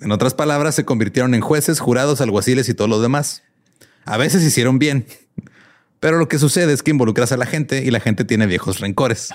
[0.00, 3.42] En otras palabras, se convirtieron en jueces, jurados, alguaciles y todo lo demás.
[4.04, 5.06] A veces hicieron bien,
[6.00, 8.80] pero lo que sucede es que involucras a la gente y la gente tiene viejos
[8.80, 9.34] rencores.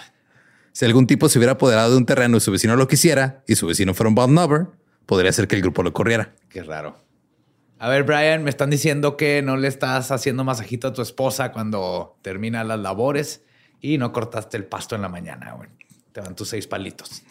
[0.71, 3.55] Si algún tipo se hubiera apoderado de un terreno y su vecino lo quisiera y
[3.55, 4.67] su vecino fuera un Baldnover,
[5.05, 6.33] podría ser que el grupo lo corriera.
[6.49, 6.97] Qué raro.
[7.79, 11.51] A ver, Brian, me están diciendo que no le estás haciendo masajito a tu esposa
[11.51, 13.41] cuando termina las labores
[13.81, 15.53] y no cortaste el pasto en la mañana.
[15.53, 15.69] güey.
[16.11, 17.23] Te van tus seis palitos.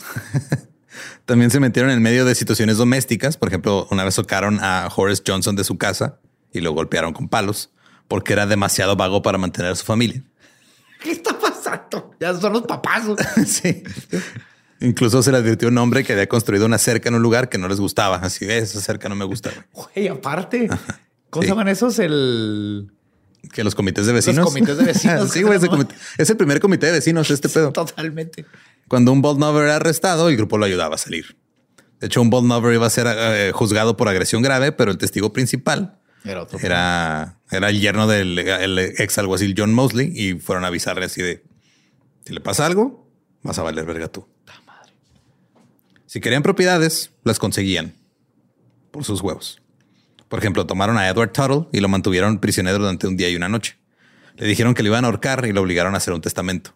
[1.27, 3.37] También se metieron en medio de situaciones domésticas.
[3.37, 6.18] Por ejemplo, una vez tocaron a Horace Johnson de su casa
[6.53, 7.70] y lo golpearon con palos
[8.09, 10.22] porque era demasiado vago para mantener a su familia.
[11.03, 11.47] ¿Qué está pasando?
[12.20, 13.04] Ya son los papás.
[13.46, 13.83] sí.
[14.81, 17.59] Incluso se le advirtió un hombre que había construido una cerca en un lugar que
[17.59, 18.16] no les gustaba.
[18.16, 19.50] Así de esa cerca no me gusta.
[19.72, 20.09] güey".
[20.09, 20.68] Aparte,
[21.31, 21.48] ¿cómo Sí.
[21.48, 21.98] se llaman esos?
[21.98, 22.92] El
[23.52, 24.46] Que los comités de vecinos.
[24.46, 25.59] comités de vecinos, sí, güey.
[25.68, 27.72] comité- Es el primer comité de vecinos, este pedo.
[27.72, 28.44] totalmente.
[28.87, 31.37] Cuando un Baldnover era arrestado, el grupo lo ayudaba a salir.
[32.00, 35.33] De hecho, un Baldnover iba a ser eh, juzgado por agresión grave, pero el testigo
[35.33, 36.59] principal Era otro.
[36.62, 41.20] era, era el yerno del el ex alguacil John Mosley y fueron a avisarle así
[41.22, 41.42] de
[42.28, 43.10] si le pasa algo,
[43.42, 44.28] vas a valer verga tú.
[46.04, 47.94] Si querían propiedades, las conseguían
[48.90, 49.62] por sus huevos.
[50.28, 53.48] Por ejemplo, tomaron a Edward Tuttle y lo mantuvieron prisionero durante un día y una
[53.48, 53.78] noche.
[54.36, 56.74] Le dijeron que le iban a ahorcar y lo obligaron a hacer un testamento.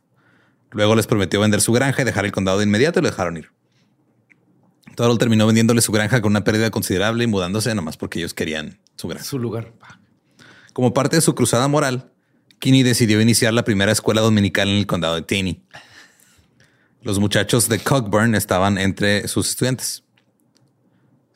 [0.70, 3.36] Luego les prometió vender su granja y dejar el condado de inmediato y lo dejaron
[3.36, 3.50] ir.
[4.96, 8.80] Tuttle terminó vendiéndole su granja con una pérdida considerable y mudándose nomás porque ellos querían
[8.96, 9.26] su granja.
[9.26, 9.74] Su lugar.
[10.72, 12.10] Como parte de su cruzada moral,
[12.62, 15.60] Kinney decidió iniciar la primera escuela dominical en el condado de Taney.
[17.02, 20.04] Los muchachos de Cockburn estaban entre sus estudiantes.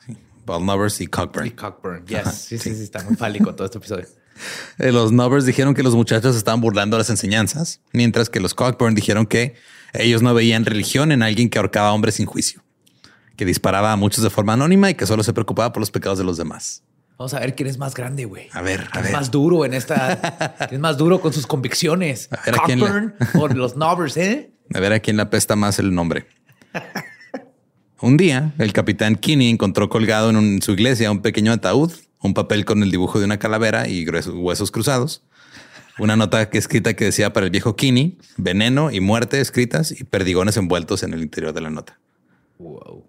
[0.05, 1.47] Sí, Baldnovers y Cockburn.
[1.47, 2.05] Y Cockburn.
[2.05, 2.33] Yes.
[2.33, 4.07] Sí, sí, sí, está muy fálico todo este episodio.
[4.77, 8.93] Eh, Los Novers dijeron que los muchachos estaban burlando las enseñanzas, mientras que los Cockburn
[8.93, 9.55] dijeron que
[9.93, 12.63] ellos no veían religión en alguien que ahorcaba a hombres sin juicio,
[13.35, 16.19] que disparaba a muchos de forma anónima y que solo se preocupaba por los pecados
[16.19, 16.83] de los demás.
[17.17, 18.47] Vamos a ver quién es más grande, güey.
[18.53, 19.11] A ver, a ¿Quién ver.
[19.11, 20.55] Es más duro en esta.
[20.59, 22.29] quién es más duro con sus convicciones.
[22.31, 24.51] A ver, ¿a quién le- o los Novers, ¿eh?
[24.73, 26.27] A ver a quién le apesta más el nombre.
[27.99, 31.91] Un día, el capitán Kinney encontró colgado en, un- en su iglesia un pequeño ataúd,
[32.21, 35.23] un papel con el dibujo de una calavera y gruesos huesos cruzados,
[35.97, 40.03] una nota que escrita que decía para el viejo Kinney, veneno y muerte escritas y
[40.03, 41.97] perdigones envueltos en el interior de la nota.
[42.59, 43.06] Wow.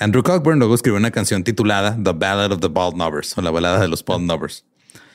[0.00, 3.50] Andrew Cockburn luego escribió una canción titulada The Ballad of the Bald Novers o la
[3.50, 4.64] balada de los Bald Novers,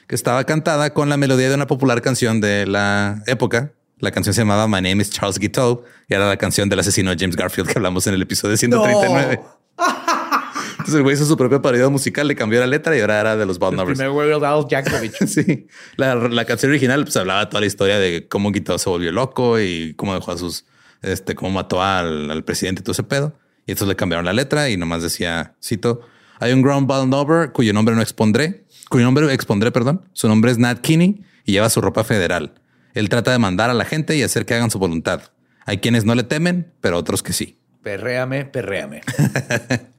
[0.08, 3.74] que estaba cantada con la melodía de una popular canción de la época.
[3.98, 7.10] La canción se llamaba My Name is Charles Guiteau y era la canción del asesino
[7.10, 9.42] de James Garfield que hablamos en el episodio 139.
[10.72, 13.36] Entonces el güey hizo su propia parodia musical, le cambió la letra y ahora era
[13.36, 14.00] de los Bald El Novers.
[14.00, 15.16] primer Al Yankovic.
[15.28, 19.12] Sí, la, la canción original pues hablaba toda la historia de cómo Guiteau se volvió
[19.12, 20.66] loco y cómo dejó a sus,
[21.02, 23.34] este, cómo mató al, al presidente y todo ese pedo.
[23.66, 26.02] Y entonces le cambiaron la letra y nomás decía, cito,
[26.40, 30.08] hay un ground Baldnover cuyo nombre no expondré, cuyo nombre expondré, perdón.
[30.14, 32.54] Su nombre es Nat Kinney y lleva su ropa federal.
[32.94, 35.22] Él trata de mandar a la gente y hacer que hagan su voluntad.
[35.66, 37.58] Hay quienes no le temen, pero otros que sí.
[37.82, 39.02] Perréame, perréame.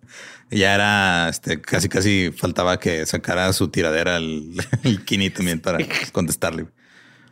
[0.50, 5.78] Ya era este, casi, casi faltaba que sacara su tiradera el, el Kinney también para
[6.12, 6.66] contestarle.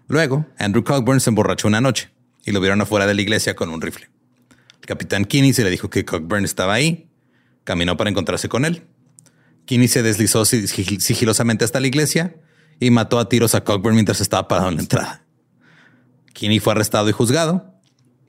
[0.09, 2.11] Luego, Andrew Cockburn se emborrachó una noche
[2.45, 4.09] y lo vieron afuera de la iglesia con un rifle.
[4.85, 7.09] El capitán Kinney se le dijo que Cockburn estaba ahí,
[7.65, 8.87] caminó para encontrarse con él.
[9.65, 12.37] Kinney se deslizó sig- sigil- sigilosamente hasta la iglesia
[12.81, 15.25] y mató a tiros a Cockburn mientras estaba parado en la entrada.
[16.35, 17.73] Kinney fue arrestado y juzgado,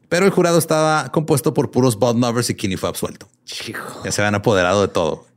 [0.08, 3.28] pero el jurado estaba compuesto por puros Baldnovers y Kinney fue absuelto.
[3.68, 4.02] Hijo.
[4.06, 5.28] Ya se habían apoderado de todo.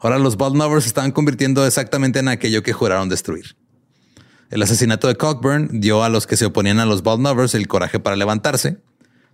[0.00, 3.56] Ahora los Baldnovers se estaban convirtiendo exactamente en aquello que juraron destruir.
[4.50, 8.00] El asesinato de Cockburn dio a los que se oponían a los Baldnovers el coraje
[8.00, 8.78] para levantarse.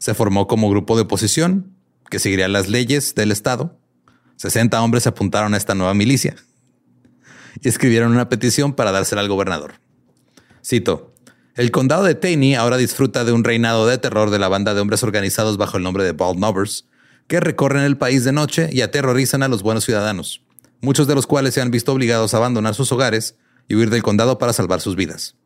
[0.03, 1.77] Se formó como grupo de oposición
[2.11, 3.79] que seguiría las leyes del Estado.
[4.35, 6.35] 60 hombres se apuntaron a esta nueva milicia
[7.61, 9.75] y escribieron una petición para dársela al gobernador.
[10.67, 11.15] Cito,
[11.55, 14.81] el condado de Taney ahora disfruta de un reinado de terror de la banda de
[14.81, 16.89] hombres organizados bajo el nombre de Baldnovers,
[17.29, 20.43] que recorren el país de noche y aterrorizan a los buenos ciudadanos,
[20.81, 23.37] muchos de los cuales se han visto obligados a abandonar sus hogares
[23.69, 25.37] y huir del condado para salvar sus vidas.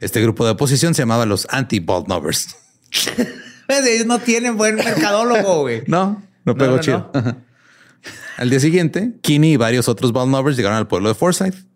[0.00, 2.56] Este grupo de oposición se llamaba los Anti-Baldnovers.
[3.68, 5.82] Ellos no tienen buen mercadólogo, güey.
[5.86, 7.10] No, no No, pegó no, chido.
[7.14, 7.44] no.
[8.36, 11.66] Al día siguiente, Kinney y varios otros Baldnovers llegaron al pueblo de Forsyth.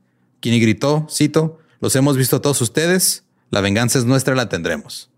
[0.40, 5.11] Kinney gritó, cito, los hemos visto a todos ustedes, la venganza es nuestra, la tendremos.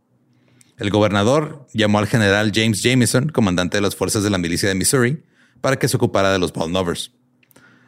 [0.78, 4.74] El gobernador llamó al general James Jameson, comandante de las fuerzas de la milicia de
[4.76, 5.22] Missouri,
[5.60, 7.12] para que se ocupara de los Baldnovers.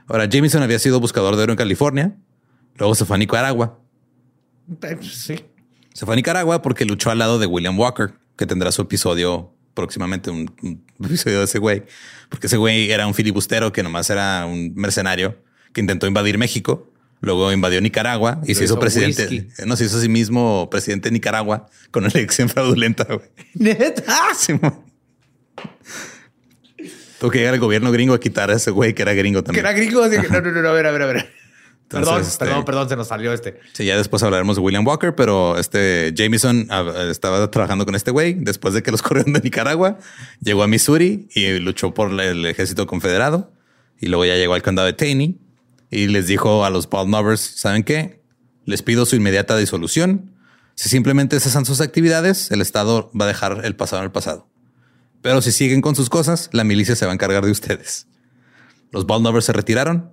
[0.08, 2.16] Ahora, Jameson había sido buscador de oro en California,
[2.76, 3.78] luego se fue a Nicaragua.
[4.82, 5.44] Eh, Sí.
[5.92, 9.52] Se fue a Nicaragua porque luchó al lado de William Walker, que tendrá su episodio
[9.74, 11.82] próximamente, un, un episodio de ese güey.
[12.28, 15.36] Porque ese güey era un filibustero que nomás era un mercenario
[15.72, 16.90] que intentó invadir México.
[17.20, 19.26] Luego invadió Nicaragua y se hizo hizo presidente.
[19.28, 19.48] whisky.
[19.66, 23.04] No, se hizo a sí mismo presidente de Nicaragua con una elección fraudulenta.
[23.04, 23.20] güey.
[23.54, 24.02] Neta.
[27.18, 29.46] Tuvo que llegar el gobierno gringo a quitar a ese güey que era gringo Que
[29.46, 29.64] también.
[29.64, 30.02] era gringo.
[30.02, 31.30] así que- no, no, no, no, a ver, a ver, a ver.
[31.84, 33.60] Entonces, perdón, este- perdón, perdón, se nos salió este.
[33.72, 38.10] Sí, ya después hablaremos de William Walker, pero este Jameson ah, estaba trabajando con este
[38.10, 39.98] güey después de que los corrieron de Nicaragua.
[40.40, 43.52] Llegó a Missouri y luchó por el ejército confederado.
[44.00, 45.38] Y luego ya llegó al condado de Taney
[45.90, 48.22] y les dijo a los Baldnovers, ¿saben qué?
[48.64, 50.32] Les pido su inmediata disolución.
[50.74, 54.48] Si simplemente cesan sus actividades, el Estado va a dejar el pasado en el pasado.
[55.22, 58.08] Pero si siguen con sus cosas, la milicia se va a encargar de ustedes.
[58.90, 60.10] Los Baldnovers se retiraron.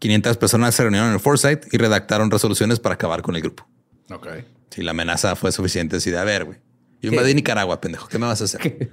[0.00, 3.68] 500 personas se reunieron en Forsyth y redactaron resoluciones para acabar con el grupo.
[4.10, 4.28] Ok.
[4.70, 6.58] Si la amenaza fue suficiente, así de a ver, güey.
[7.02, 8.08] Yo invadí Nicaragua, pendejo.
[8.08, 8.88] ¿Qué me vas a hacer?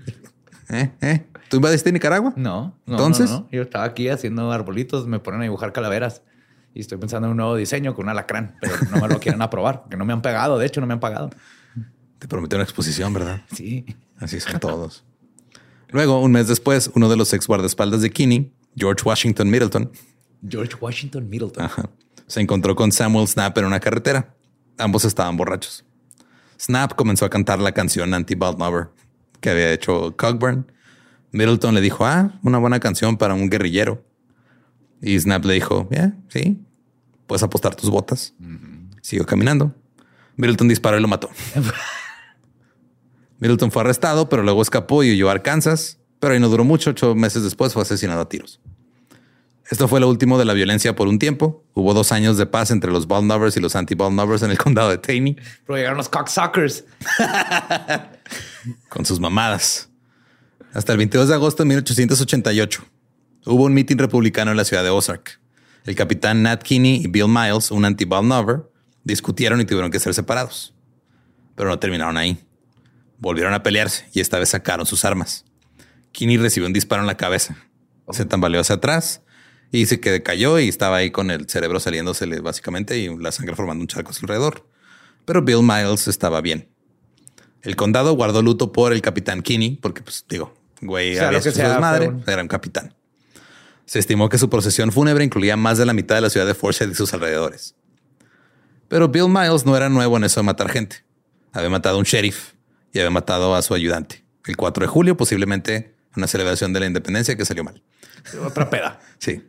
[0.70, 0.92] ¿Eh?
[1.02, 1.26] ¿Eh?
[1.50, 2.34] ¿Tú invadiste Nicaragua?
[2.36, 3.30] No, no, Entonces?
[3.30, 3.50] no, no.
[3.52, 6.22] Yo estaba aquí haciendo arbolitos, me ponen a dibujar calaveras
[6.74, 9.42] y estoy pensando en un nuevo diseño con un alacrán, pero no me lo quieren
[9.42, 10.58] aprobar, que no me han pagado.
[10.58, 11.30] De hecho, no me han pagado.
[12.20, 13.42] Te prometí una exposición, ¿verdad?
[13.54, 13.86] Sí.
[14.20, 15.06] Así son todos.
[15.90, 19.92] Luego, un mes después, uno de los ex guardaespaldas de Kinney, George Washington Middleton,
[20.48, 21.64] George Washington Middleton.
[21.64, 21.90] Ajá.
[22.28, 24.36] Se encontró con Samuel Snap en una carretera.
[24.78, 25.86] Ambos estaban borrachos.
[26.60, 28.90] Snap comenzó a cantar la canción anti-Baldmover
[29.40, 30.72] que había hecho Cockburn.
[31.32, 34.04] Middleton le dijo, ah, una buena canción para un guerrillero.
[35.02, 36.60] Y Snap le dijo, yeah, sí,
[37.28, 38.34] puedes apostar tus botas.
[39.02, 39.74] Siguió caminando.
[40.36, 41.30] Middleton disparó y lo mató.
[43.40, 46.00] Middleton fue arrestado, pero luego escapó y huyó a Arkansas.
[46.20, 46.92] Pero ahí no duró mucho.
[46.92, 48.60] Ocho meses después fue asesinado a tiros.
[49.70, 51.66] Esto fue lo último de la violencia por un tiempo.
[51.74, 54.98] Hubo dos años de paz entre los Baldnovers y los anti-Baldnovers en el condado de
[54.98, 56.86] Taney Pero llegaron los cocksuckers.
[58.90, 59.90] con sus mamadas.
[60.74, 62.86] Hasta el 22 de agosto de 1888
[63.46, 65.40] hubo un mitin republicano en la ciudad de Ozark.
[65.86, 68.70] El capitán Nat Kinney y Bill Miles, un anti-Baldnover,
[69.04, 70.74] discutieron y tuvieron que ser separados.
[71.56, 72.38] Pero no terminaron ahí.
[73.20, 75.46] Volvieron a pelearse y esta vez sacaron sus armas.
[76.14, 77.58] Kinney recibió un disparo en la cabeza.
[78.12, 79.22] Se tambaleó hacia atrás
[79.72, 83.56] y dice que cayó y estaba ahí con el cerebro saliéndosele básicamente y la sangre
[83.56, 84.66] formando un charco a su alrededor.
[85.26, 86.70] Pero Bill Miles estaba bien.
[87.62, 91.50] El condado guardó luto por el capitán Kinney, porque, pues, digo, güey, Sea había que
[91.50, 92.94] hecho su sea, desmadre, un- era un capitán.
[93.86, 96.54] Se estimó que su procesión fúnebre incluía más de la mitad de la ciudad de
[96.54, 97.76] Forsyth y sus alrededores.
[98.88, 101.04] Pero Bill Miles no era nuevo en eso de matar gente.
[101.52, 102.54] Había matado a un sheriff
[102.94, 104.24] y había matado a su ayudante.
[104.46, 107.82] El 4 de julio, posiblemente una celebración de la independencia que salió mal.
[108.46, 109.00] Otra peda.
[109.20, 109.44] Sí.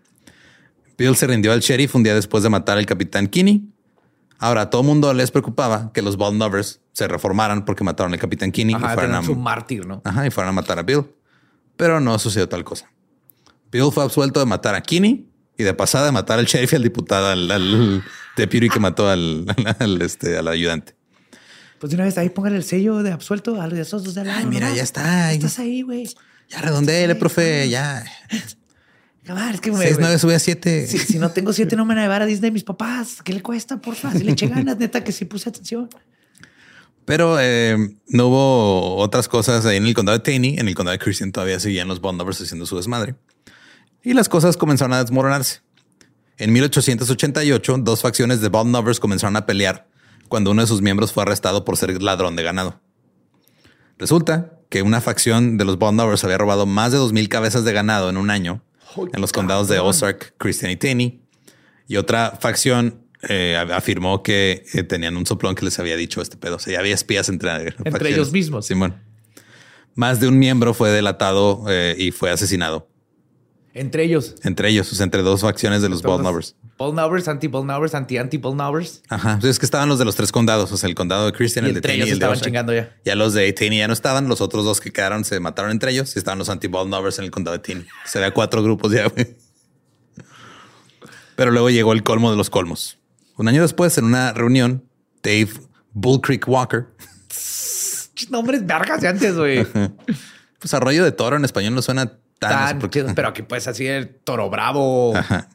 [0.98, 3.72] Bill se rindió al sheriff un día después de matar al capitán Kinney.
[4.40, 8.50] Ahora, a todo mundo les preocupaba que los Baldnovers se reformaran porque mataron al capitán
[8.50, 10.02] Kinney y fueran a, su mártir, ¿no?
[10.04, 11.04] Ajá, y fueron a matar a Bill.
[11.76, 12.90] Pero no sucedió tal cosa.
[13.70, 16.76] Bill fue absuelto de matar a Kinney y de pasada de matar al sheriff y
[16.76, 18.04] al diputado, al, al
[18.36, 19.46] deputy que mató al,
[19.78, 20.96] al, este, al ayudante.
[21.78, 24.14] Pues de una vez ahí pongan el sello de absuelto a los de esos dos
[24.14, 24.38] de lado.
[24.40, 25.32] Ay, mira, ya está.
[25.32, 26.08] Estás ahí, güey.
[26.48, 27.68] Ya redondeele, profe.
[27.68, 28.04] Ya.
[29.52, 30.86] Es que me- 6, 9 sube a 7.
[30.86, 33.22] Si, si no tengo siete, no me van a llevar a Disney mis papás.
[33.22, 34.12] ¿Qué le cuesta, porfa?
[34.12, 35.88] Si le eché ganas, neta, que sí puse atención.
[37.04, 37.76] Pero eh,
[38.08, 40.58] no hubo otras cosas ahí en el condado de Taney.
[40.58, 43.16] En el condado de Christian todavía seguían los Bondovers haciendo su desmadre.
[44.02, 45.60] Y las cosas comenzaron a desmoronarse.
[46.36, 49.88] En 1888, dos facciones de Bondovers comenzaron a pelear
[50.28, 52.80] cuando uno de sus miembros fue arrestado por ser ladrón de ganado.
[53.98, 58.10] Resulta que una facción de los Bondovers había robado más de 2.000 cabezas de ganado
[58.10, 58.62] en un año
[58.96, 61.20] en los condados de Ozark, Christian y Taney.
[61.86, 66.36] Y otra facción eh, afirmó que eh, tenían un soplón que les había dicho este
[66.36, 66.56] pedo.
[66.56, 68.02] O sea, ya había espías entre, facciones.
[68.02, 68.66] ellos mismos.
[68.66, 69.02] Simón.
[69.94, 72.88] Más de un miembro fue delatado eh, y fue asesinado.
[73.74, 74.34] Entre ellos.
[74.42, 76.56] Entre ellos, o sea, entre dos facciones de los Baldnovers.
[76.78, 79.02] Ballnovers, anti-Ballnovers, anti-anti-Ballnovers.
[79.08, 79.34] Ajá.
[79.34, 81.66] Entonces es que estaban los de los tres condados, o sea, el condado de Christian,
[81.66, 82.96] Y el de Taney y el de estaban chingando ya.
[83.04, 85.92] Ya los de Taney ya no estaban, los otros dos que quedaron se mataron entre
[85.92, 87.86] ellos y estaban los anti-Baldnovers en el condado de Taney.
[88.04, 89.36] Se ve cuatro grupos ya, güey.
[91.36, 92.98] Pero luego llegó el colmo de los colmos.
[93.36, 94.84] Un año después, en una reunión,
[95.22, 95.50] Dave
[95.92, 96.88] Bull Creek Walker,
[98.30, 99.64] Nombres vergas de antes, güey.
[100.58, 102.78] pues arroyo de toro en español no suena tan,
[103.14, 105.14] pero aquí pues así el toro bravo,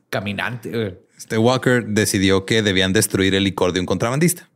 [0.10, 1.00] caminante.
[1.18, 4.50] Este Walker decidió que debían destruir el licor de un contrabandista.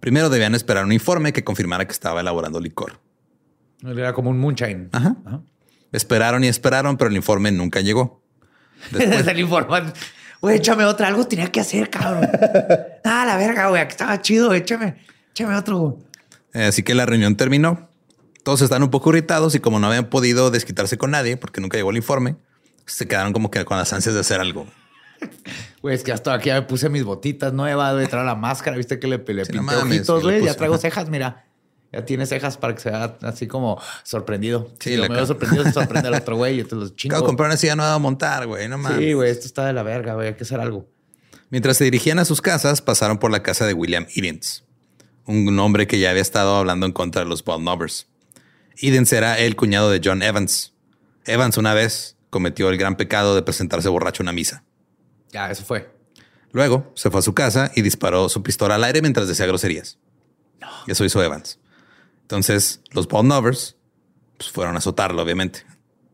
[0.00, 3.00] Primero debían esperar un informe que confirmara que estaba elaborando licor.
[3.84, 4.88] Era como un moonshine.
[4.92, 5.16] Ajá.
[5.92, 8.22] Esperaron y esperaron, pero el informe nunca llegó.
[8.90, 9.92] Después el informe,
[10.40, 12.28] güey, échame otra, algo tenía que hacer, cabrón.
[13.04, 14.96] ah, la verga, güey, estaba chido, échame,
[15.30, 15.98] échame otro.
[16.52, 17.85] Eh, así que la reunión terminó.
[18.46, 21.78] Todos están un poco irritados y como no habían podido desquitarse con nadie porque nunca
[21.78, 22.36] llegó el informe,
[22.84, 24.68] se quedaron como que con las ansias de hacer algo.
[25.82, 28.76] Güey, es que hasta aquí ya me puse mis botitas nuevas, güey, traer la máscara,
[28.76, 31.48] viste que le, le pinté ojitos, güey, ya traigo cejas, mira.
[31.92, 34.70] Ya tiene cejas para que sea así como sorprendido.
[34.78, 36.60] Sí, si me veo sorprendido, se sorprende al otro güey.
[36.60, 37.16] Y te los chingo.
[37.16, 38.68] De comprar una silla nueva a montar, güey.
[38.68, 38.98] No mames.
[38.98, 40.28] Sí, güey, esto está de la verga, güey.
[40.28, 40.86] Hay que hacer algo.
[41.50, 44.62] Mientras se dirigían a sus casas, pasaron por la casa de William Edens,
[45.24, 48.06] un hombre que ya había estado hablando en contra de los Baldnovers.
[48.78, 50.74] Edens era el cuñado de John Evans.
[51.24, 54.64] Evans una vez cometió el gran pecado de presentarse borracho a una misa.
[55.32, 55.90] Ya, eso fue.
[56.52, 59.98] Luego se fue a su casa y disparó su pistola al aire mientras decía groserías.
[60.60, 60.68] No.
[60.86, 61.58] Eso hizo Evans.
[62.22, 63.76] Entonces, los Bond Lovers
[64.36, 65.64] pues, fueron a azotarlo, obviamente.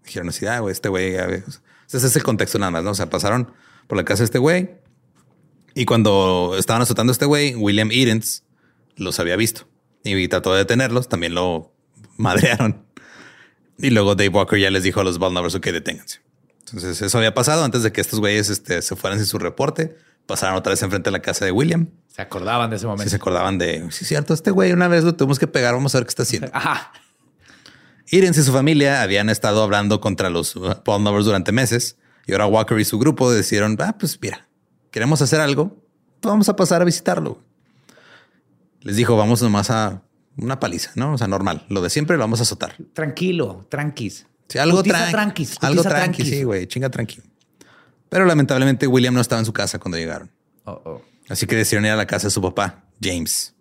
[0.04, 1.14] Dijeron así, ah, güey, este güey.
[1.14, 2.90] Ese es el contexto nada más, ¿no?
[2.90, 3.52] O sea, pasaron
[3.86, 4.70] por la casa de este güey.
[5.74, 8.44] Y cuando estaban azotando a este güey, William Edens
[8.96, 9.66] los había visto
[10.04, 11.08] y trató de detenerlos.
[11.08, 11.71] También lo
[12.16, 12.84] madrearon.
[13.78, 16.20] Y luego Dave Walker ya les dijo a los Bond Lovers, ok, deténganse.
[16.60, 19.96] Entonces, eso había pasado antes de que estos güeyes este, se fueran sin su reporte.
[20.26, 21.88] Pasaron otra vez enfrente de la casa de William.
[22.06, 23.04] Se acordaban de ese momento.
[23.04, 25.94] Sí, se acordaban de, sí, cierto, este güey una vez lo tuvimos que pegar, vamos
[25.94, 26.50] a ver qué está haciendo.
[26.54, 26.92] Ajá.
[28.10, 30.54] Irens y su familia habían estado hablando contra los
[30.84, 31.96] Paul Novers durante meses
[32.26, 34.48] y ahora Walker y su grupo decidieron, ah, pues mira,
[34.90, 35.82] queremos hacer algo,
[36.20, 37.42] vamos a pasar a visitarlo.
[38.80, 40.02] Les dijo, vamos nomás a
[40.36, 41.14] una paliza, ¿no?
[41.14, 42.76] O sea, normal, lo de siempre lo vamos a azotar.
[42.92, 44.26] Tranquilo, tranquis.
[44.48, 45.56] Sí, algo tranquis.
[45.60, 47.24] Algo tranquis, sí, güey, chinga tranquilo.
[48.08, 50.30] Pero lamentablemente William no estaba en su casa cuando llegaron.
[50.64, 51.02] Oh, oh.
[51.28, 53.54] Así que decidieron ir a la casa de su papá, James.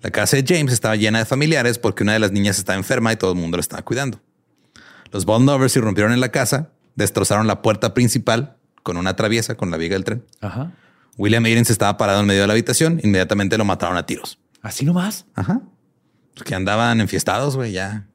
[0.00, 3.12] La casa de James estaba llena de familiares porque una de las niñas estaba enferma
[3.12, 4.20] y todo el mundo la estaba cuidando.
[5.12, 9.76] Los Bondovers irrumpieron en la casa, destrozaron la puerta principal con una traviesa con la
[9.76, 10.24] viga del tren.
[10.40, 10.72] Ajá.
[11.18, 13.00] William Irens estaba parado en medio de la habitación.
[13.02, 14.38] Inmediatamente lo mataron a tiros.
[14.62, 15.26] ¿Así nomás?
[15.34, 15.60] Ajá.
[16.34, 18.06] Porque andaban enfiestados, güey, ya.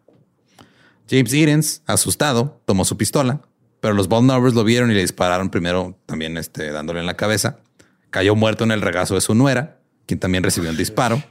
[1.10, 3.42] James Irens, asustado, tomó su pistola,
[3.80, 7.60] pero los Bondovers lo vieron y le dispararon primero también este, dándole en la cabeza.
[8.10, 11.22] Cayó muerto en el regazo de su nuera, quien también recibió un disparo.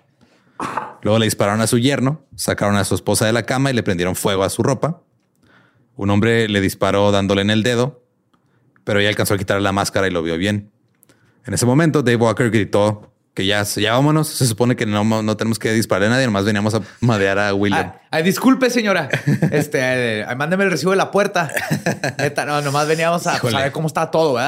[1.03, 3.83] Luego le dispararon a su yerno, sacaron a su esposa de la cama y le
[3.83, 5.03] prendieron fuego a su ropa.
[5.97, 8.05] Un hombre le disparó dándole en el dedo,
[8.85, 10.71] pero ella alcanzó a quitarle la máscara y lo vio bien.
[11.47, 14.29] En ese momento, Dave Walker gritó que ya, ya vámonos.
[14.29, 17.53] Se supone que no, no tenemos que disparar a nadie, nomás veníamos a madear a
[17.53, 17.93] William.
[18.11, 19.09] Ay, disculpe, señora.
[19.51, 21.51] Este, eh, mándeme el recibo de la puerta.
[22.47, 24.39] no, nomás veníamos a saber cómo está todo.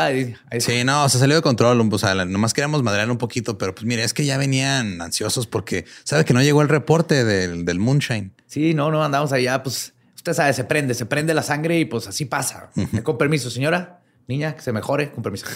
[0.60, 1.80] sí, no, se salió de control.
[1.92, 5.46] O sea, nomás queríamos madear un poquito, pero pues mire, es que ya venían ansiosos
[5.46, 8.32] porque sabe que no llegó el reporte del, del Moonshine.
[8.46, 9.62] Sí, no, no andamos allá.
[9.62, 12.70] Pues usted sabe, se prende, se prende la sangre y pues así pasa.
[13.02, 14.00] Con permiso, señora.
[14.28, 15.46] Niña, que se mejore, con permiso.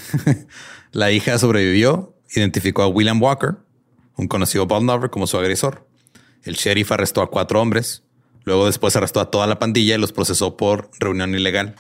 [0.93, 3.57] la hija sobrevivió identificó a William Walker,
[4.17, 5.87] un conocido Baldnover, como su agresor.
[6.43, 8.03] El sheriff arrestó a cuatro hombres.
[8.45, 11.75] Luego después arrestó a toda la pandilla y los procesó por reunión ilegal.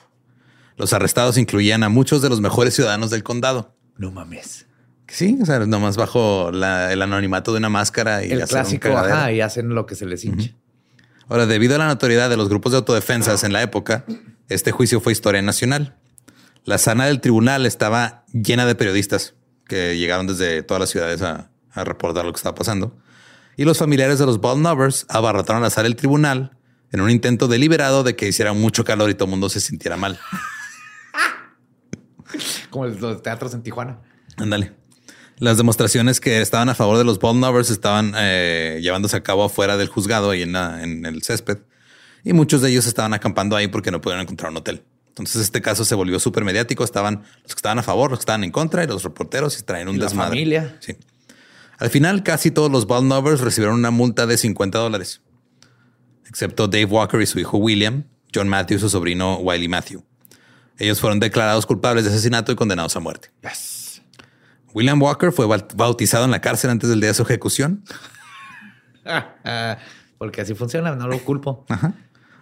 [0.76, 3.74] Los arrestados incluían a muchos de los mejores ciudadanos del condado.
[3.96, 4.66] No mames.
[5.08, 9.40] Sí, o sea, nomás bajo el anonimato de una máscara y el clásico, ajá, y
[9.40, 10.54] hacen lo que se les hinche.
[11.28, 14.04] Ahora, debido a la notoriedad de los grupos de autodefensas en la época,
[14.48, 15.96] este juicio fue historia nacional.
[16.64, 19.34] La sala del tribunal estaba llena de periodistas
[19.70, 22.98] que llegaron desde todas las ciudades a, reportar lo que estaba pasando.
[23.56, 26.58] Y los familiares de los Baldnovers abarrotaron la sala del tribunal
[26.90, 29.96] en un intento deliberado de que hiciera mucho calor y todo el mundo se sintiera
[29.96, 30.18] mal.
[32.70, 34.00] Como los teatros en Tijuana.
[34.36, 34.72] Ándale.
[35.38, 39.76] Las demostraciones que estaban a favor de los Baldnovers estaban eh, llevándose a cabo afuera
[39.76, 41.58] del juzgado y en, en el césped.
[42.24, 44.82] Y muchos de ellos estaban acampando ahí porque no pudieron encontrar un hotel.
[45.10, 46.82] Entonces este caso se volvió súper mediático.
[46.84, 49.62] Estaban los que estaban a favor, los que estaban en contra y los reporteros y
[49.62, 50.30] traen un ¿Y desmadre.
[50.30, 50.76] familia.
[50.80, 50.96] Sí.
[51.78, 55.22] Al final, casi todos los Baldnovers recibieron una multa de 50 dólares,
[56.28, 58.04] excepto Dave Walker y su hijo William,
[58.34, 60.04] John Matthew y su sobrino Wiley Matthew.
[60.78, 63.30] Ellos fueron declarados culpables de asesinato y condenados a muerte.
[64.72, 67.82] William Walker fue bautizado en la cárcel antes del día de su ejecución.
[70.18, 71.64] Porque así funciona, no lo culpo.
[71.68, 71.94] Ajá.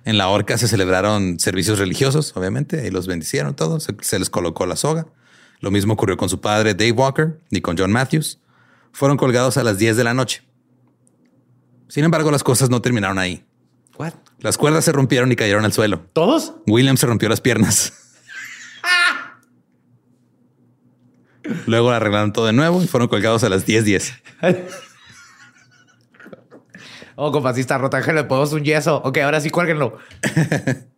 [0.09, 3.89] En la horca se celebraron servicios religiosos, obviamente, y los bendicieron todos.
[4.01, 5.07] Se, les colocó la soga.
[5.61, 8.41] Lo mismo ocurrió con su padre Dave Walker y con John Matthews.
[8.91, 10.45] Fueron colgados a las 10 de la noche.
[11.89, 13.45] Sin embargo, las cosas no terminaron ahí.
[14.39, 16.01] Las cuerdas se rompieron y cayeron al suelo.
[16.15, 16.55] ¿Todos?
[16.67, 17.93] William se rompió las piernas.
[21.67, 24.79] Luego arreglaron todo de nuevo y fueron colgados a las 10:10.
[27.21, 28.01] Oh, compa, sí está rota.
[28.01, 28.97] Le ponemos un yeso.
[29.05, 29.97] Ok, ahora sí, cuélguenlo.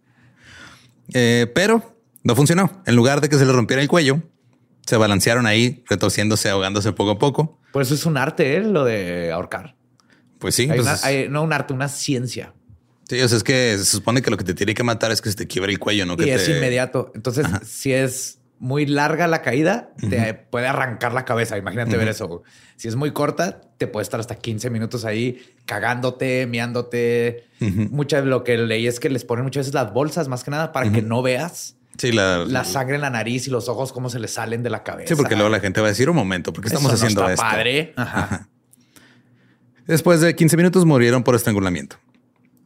[1.13, 2.83] Eh, pero no funcionó.
[2.87, 4.23] En lugar de que se le rompiera el cuello,
[4.87, 7.59] se balancearon ahí, retorciéndose, ahogándose poco a poco.
[7.73, 8.61] Por eso es un arte, ¿eh?
[8.61, 9.75] lo de ahorcar.
[10.39, 10.63] Pues sí.
[10.63, 12.55] Hay pues una- es- hay- no un arte, una ciencia.
[13.09, 15.21] sí, o sea, es que se supone que lo que te tiene que matar es
[15.21, 17.11] que se te quiebre el cuello, no que y es te- inmediato.
[17.17, 21.59] Entonces, si es muy larga la caída, te puede arrancar la cabeza.
[21.59, 22.43] Imagínate ver eso.
[22.77, 27.45] Si es muy corta, te puede estar hasta 15 minutos ahí cagándote, miándote.
[27.59, 30.51] Mucha de lo que leí es que les ponen muchas veces las bolsas, más que
[30.51, 33.93] nada, para que no veas Sí, la, la sangre en la nariz y los ojos
[33.93, 35.09] cómo se les salen de la cabeza.
[35.09, 37.43] sí, porque luego la gente va a decir un momento, porque estamos no haciendo esto.
[37.43, 37.93] padre.
[37.97, 38.49] Ajá.
[39.87, 41.97] Después de 15 minutos murieron por estrangulamiento.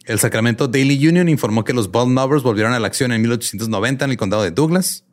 [0.05, 4.05] El Sacramento Daily Union informó que los Bald Mobbers volvieron a la acción en 1890
[4.05, 5.05] en el condado de Douglas.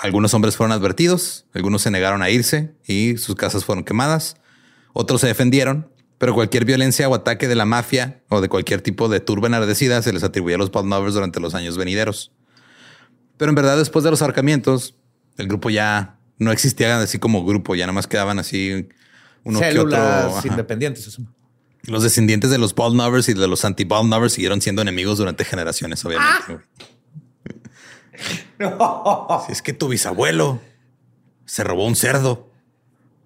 [0.00, 4.36] Algunos hombres fueron advertidos, algunos se negaron a irse y sus casas fueron quemadas.
[4.92, 9.08] Otros se defendieron, pero cualquier violencia o ataque de la mafia o de cualquier tipo
[9.08, 12.32] de turba enardecida se les atribuye a los Bald Mobbers durante los años venideros.
[13.36, 14.94] Pero en verdad, después de los ahorcamientos,
[15.36, 18.88] el grupo ya no existía así como grupo, ya nada más quedaban así
[19.44, 19.82] uno que otro.
[19.82, 20.48] Células ajá.
[20.48, 21.06] independientes.
[21.06, 21.22] eso.
[21.84, 25.44] Los descendientes de los Bald Novers y de los anti-Bald Novers siguieron siendo enemigos durante
[25.44, 26.58] generaciones, obviamente.
[29.28, 29.40] güey.
[29.46, 30.60] Si es que tu bisabuelo
[31.46, 32.50] se robó un cerdo.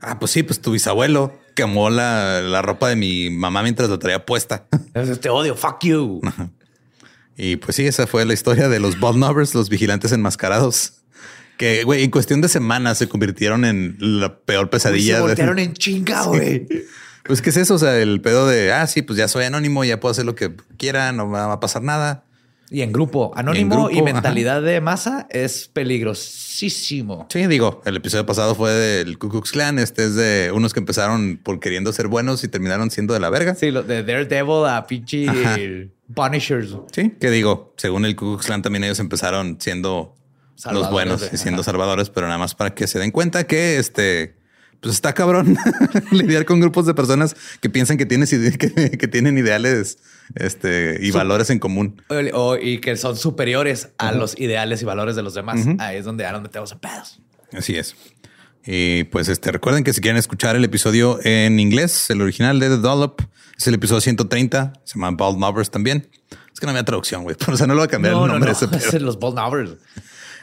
[0.00, 3.98] Ah, pues sí, pues tu bisabuelo quemó la, la ropa de mi mamá mientras la
[3.98, 4.66] traía puesta.
[4.94, 5.56] Es Te odio.
[5.56, 6.20] Fuck you.
[7.36, 10.94] Y pues sí, esa fue la historia de los Bald Novers, los vigilantes enmascarados.
[11.56, 15.14] Que, güey, en cuestión de semanas se convirtieron en la peor pesadilla.
[15.14, 16.66] Se de- voltearon en chinga, güey.
[17.24, 17.74] Pues, ¿qué es eso?
[17.74, 20.34] O sea, el pedo de, ah, sí, pues ya soy anónimo, ya puedo hacer lo
[20.34, 22.24] que quiera, no va a pasar nada.
[22.72, 27.26] Y en grupo, anónimo y, grupo, mentalidad de masa es peligrosísimo.
[27.28, 29.78] Sí, digo, el episodio pasado fue del Ku Klux Klan.
[29.78, 33.28] Este es de unos que empezaron por queriendo ser buenos y terminaron siendo de la
[33.28, 33.54] verga.
[33.54, 35.58] Sí, lo de Daredevil a Ajá.
[36.14, 36.76] Punishers.
[36.92, 40.14] Sí, que digo, según el Ku Klux Klan también ellos empezaron siendo
[40.72, 41.72] los buenos y siendo ajá.
[41.72, 44.36] salvadores, pero nada más para que se den cuenta que este,
[44.82, 45.56] pues está cabrón
[46.10, 49.96] lidiar con grupos de personas que piensan que, tienes que, que tienen ideales
[50.34, 52.02] este, y valores en común.
[52.34, 55.60] O- y que son superiores a los ideales y valores de los demás.
[55.78, 57.20] Ahí es donde ahora nos metemos en pedos.
[57.52, 57.94] Así es.
[58.66, 62.68] Y pues este, recuerden que si quieren escuchar el episodio en inglés, el original de
[62.68, 63.20] The Dollop,
[63.58, 66.08] es el episodio 130, se llama Bald Mobbers también.
[66.52, 67.36] Es que no había traducción, güey.
[67.48, 68.58] O sea, no lo voy a cambiar No, el no, nombre no.
[68.58, 68.96] de ese pedo.
[68.98, 69.72] Es los Bald Novers.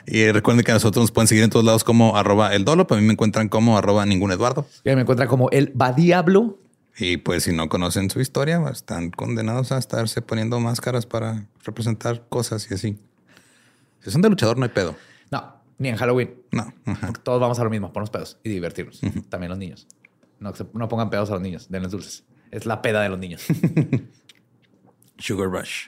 [0.06, 2.92] Y recuerden que a nosotros nos pueden seguir en todos lados como arroba el Dollop.
[2.92, 4.66] A mí me encuentran como arroba ningún Eduardo.
[4.84, 6.60] Y me encuentra como el va diablo.
[6.98, 12.28] Y pues si no conocen su historia, están condenados a estarse poniendo máscaras para representar
[12.28, 13.00] cosas y así.
[14.02, 14.96] Si son de luchador, no hay pedo.
[15.32, 16.36] No, ni en Halloween.
[16.52, 16.74] No.
[16.84, 19.00] Porque todos vamos a lo mismo, ponernos pedos y divertirnos.
[19.30, 19.88] También los niños.
[20.40, 22.24] No, no pongan pedos a los niños, denles dulces.
[22.52, 23.46] Es la peda de los niños.
[25.20, 25.88] Sugar Rush.